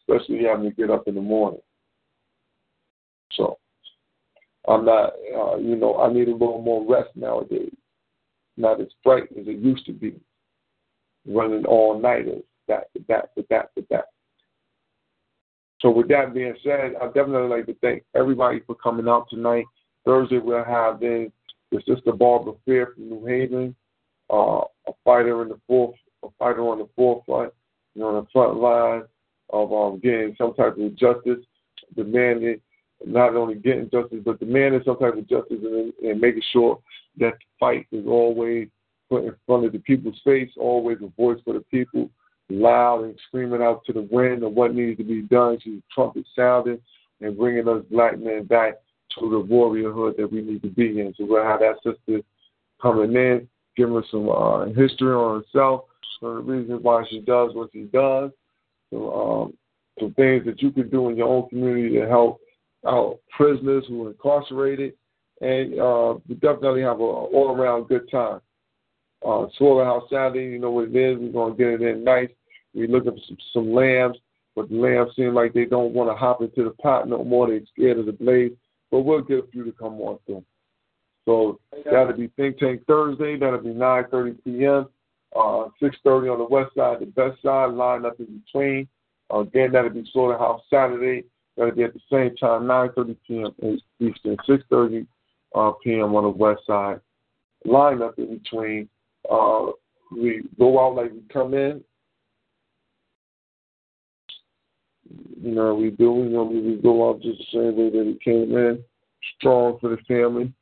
[0.00, 1.60] especially having to get up in the morning.
[3.32, 3.58] So
[4.68, 7.72] I'm not, uh, you know, I need a little more rest nowadays.
[8.56, 10.14] Not as bright as it used to be,
[11.26, 14.06] running all nighters, that to that to that to that.
[15.80, 19.64] So with that being said, I definitely like to thank everybody for coming out tonight.
[20.04, 21.32] Thursday we'll have then
[21.72, 23.74] the sister Barbara Fair from New Haven,
[24.30, 27.52] uh, a fighter in the fourth, a fighter on the forefront,
[27.94, 29.02] you know, on the front line
[29.50, 31.44] of um, getting some type of justice,
[31.96, 32.60] demanding
[33.06, 36.78] not only getting justice, but demanding some type of justice and, and making sure
[37.18, 38.68] that the fight is always
[39.08, 42.10] put in front of the people's face, always a voice for the people,
[42.50, 45.58] loud and screaming out to the wind of what needs to be done.
[45.62, 46.80] She's trumpet sounding
[47.20, 48.74] and bringing us black men back
[49.18, 51.14] to the warriorhood that we need to be in.
[51.16, 52.22] So we'll have that sister
[52.80, 55.84] coming in, giving us some uh, history on herself,
[56.20, 58.30] some of the reasons why she does what she does,
[58.90, 59.54] so, um,
[59.98, 62.40] some things that you can do in your own community to help
[62.86, 64.94] out prisoners who are incarcerated,
[65.40, 68.40] and uh, we definitely have an all around good time.
[69.22, 71.18] Uh, House Saturday, you know what it is.
[71.18, 72.30] We're gonna get it in nice.
[72.74, 74.18] We're looking for some, some lambs,
[74.54, 77.48] but the lambs seem like they don't want to hop into the pot no more.
[77.48, 78.52] They're scared of the blaze.
[78.90, 80.44] But we'll get a few to come on through.
[81.24, 83.38] So that'll be Think Tank Thursday.
[83.38, 84.88] That'll be 9:30 p.m.
[85.34, 88.88] Uh, 6:30 on the west side, the best side, line up in between.
[89.32, 91.24] Uh, again, that'll be Slaughterhouse Saturday.
[91.56, 93.78] That'll be at the same time, 9:30 p.m.
[94.00, 95.06] Eastern, 6:30
[95.54, 96.14] uh, p.m.
[96.16, 97.00] on the west side.
[97.64, 98.88] Line up in between.
[99.30, 99.66] Uh,
[100.10, 101.84] we go out like we come in.
[105.40, 106.22] You know, we do.
[106.24, 108.84] You know, we go out just the same way that we came in,
[109.38, 110.52] strong for the family.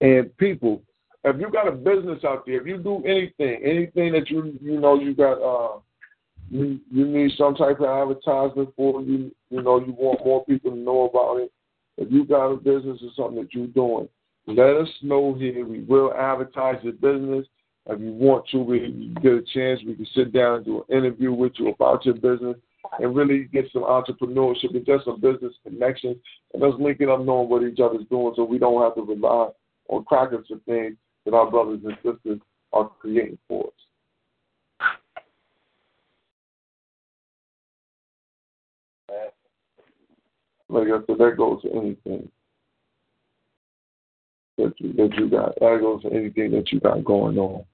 [0.00, 0.82] And people,
[1.24, 4.78] if you got a business out there, if you do anything, anything that you you
[4.78, 5.80] know you got uh
[6.50, 10.70] you you need some type of advertisement for you you know you want more people
[10.70, 11.52] to know about it.
[11.96, 14.08] If you got a business or something that you're doing,
[14.46, 15.64] let us know here.
[15.64, 17.46] We will advertise your business.
[17.88, 19.80] If you want to, we get a chance.
[19.86, 22.56] We can sit down and do an interview with you about your business
[22.98, 26.16] and really get some entrepreneurship and just some business connections
[26.52, 29.48] and us linking up knowing what each other's doing so we don't have to rely
[29.88, 32.40] on crackers for things that our brothers and sisters
[32.72, 33.72] are creating for us.
[40.68, 42.28] Like I said, that goes to anything
[44.58, 45.54] that you, that you got.
[45.60, 47.64] That goes to anything that you got going on.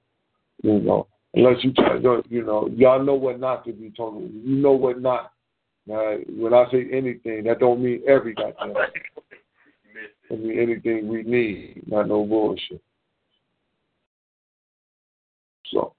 [0.63, 4.31] You know, unless you try to, you know, y'all know what not to be told.
[4.33, 5.33] You know what not.
[5.87, 8.75] Now, when I say anything, that don't mean every goddamn.
[10.31, 12.81] It mean anything we need, not no bullshit.
[15.71, 15.93] So.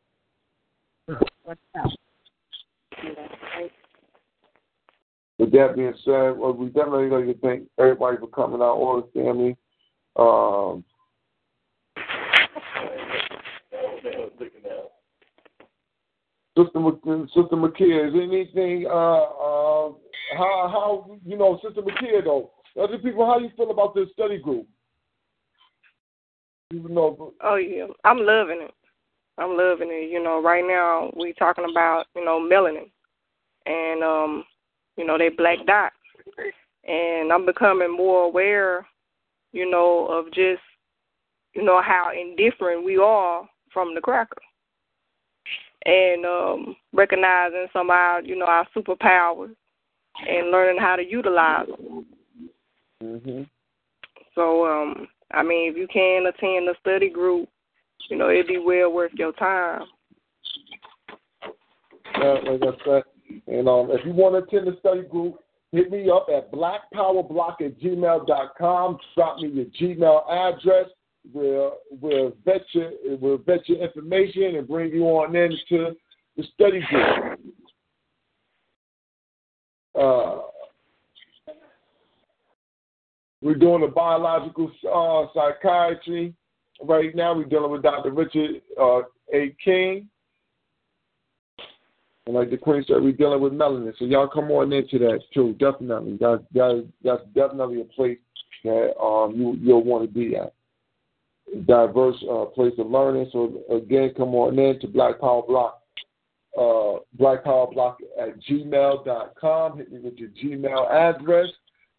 [5.37, 9.01] With that being said, well, we definitely like to thank everybody for coming out, all
[9.01, 9.55] the family.
[10.15, 10.83] Um,
[16.55, 16.79] Sister,
[17.33, 17.55] Sister
[18.07, 18.85] is anything?
[18.85, 19.91] Uh, uh,
[20.37, 22.51] how how you know, Sister Makia though?
[22.79, 24.67] Other people, how you feel about this study group?
[26.71, 27.33] You know.
[27.41, 28.73] Oh yeah, I'm loving it.
[29.39, 30.11] I'm loving it.
[30.11, 32.91] You know, right now we talking about you know melanin,
[33.65, 34.43] and um,
[34.95, 35.95] you know they black dots,
[36.87, 38.85] and I'm becoming more aware,
[39.53, 40.61] you know, of just
[41.55, 44.37] you know how indifferent we are from the cracker
[45.85, 49.55] and um, recognizing some of our, you know, our superpowers
[50.27, 52.05] and learning how to utilize them.
[53.03, 53.43] Mm-hmm.
[54.35, 57.49] So, um, I mean, if you can attend the study group,
[58.09, 59.83] you know, it'd be well worth your time.
[62.19, 63.03] Yeah, like I said,
[63.47, 65.37] and um, if you want to attend the study group,
[65.71, 68.97] hit me up at blackpowerblock at gmail.com.
[69.15, 70.89] Drop me your Gmail address
[71.31, 75.95] We'll we'll vet your we'll vet your information and bring you on into
[76.35, 77.39] the study group.
[79.95, 80.41] Uh,
[83.41, 86.33] we're doing a biological uh, psychiatry
[86.81, 87.35] right now.
[87.35, 88.11] We're dealing with Dr.
[88.11, 89.01] Richard uh,
[89.33, 89.55] A.
[89.63, 90.09] King.
[92.25, 93.93] And like the Queen said, we're dealing with melanin.
[93.99, 96.17] So y'all come on into that too, definitely.
[96.19, 98.17] That's, that, that's definitely a place
[98.63, 100.53] that um, you, you'll want to be at.
[101.65, 103.29] Diverse uh, place of learning.
[103.31, 105.81] So again, come on in to Black Power Block.
[106.59, 109.77] Uh, Black Power Block at gmail.com.
[109.77, 111.47] Hit me with your Gmail address.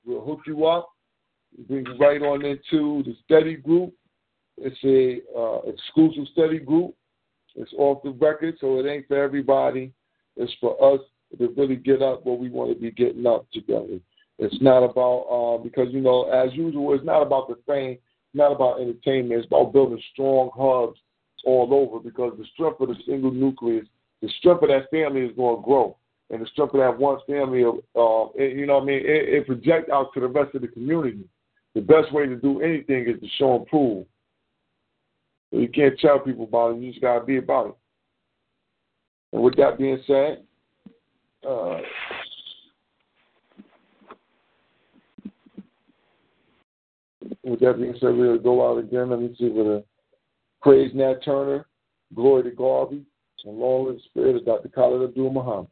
[0.04, 0.94] We'll hook you up
[1.68, 3.92] bring you right on into the study group.
[4.58, 6.94] It's a uh, exclusive study group.
[7.56, 9.92] It's off the record, so it ain't for everybody.
[10.36, 11.00] It's for us
[11.38, 13.98] to really get up what we want to be getting up together.
[14.38, 17.98] It's not about uh, because you know, as usual, it's not about the fame,
[18.34, 19.40] not about entertainment.
[19.40, 20.98] It's about building strong hubs
[21.44, 23.86] all over because the strength of the single nucleus,
[24.22, 25.96] the strength of that family is going to grow,
[26.30, 29.28] and the strength of that one family, uh, it, you know, what I mean, it,
[29.28, 31.24] it project out to the rest of the community
[31.74, 34.06] the best way to do anything is to show and prove.
[35.50, 37.74] So you can't tell people about it, you just got to be about it.
[39.32, 40.44] And with that being said,
[41.48, 41.78] uh,
[47.42, 49.10] with that being said, we'll go out again.
[49.10, 49.84] Let me see with a
[50.62, 51.66] praise Nat Turner,
[52.14, 53.04] glory to Garvey,
[53.44, 54.68] and long live the spirit of Dr.
[54.68, 55.68] Khalid Abdul Muhammad.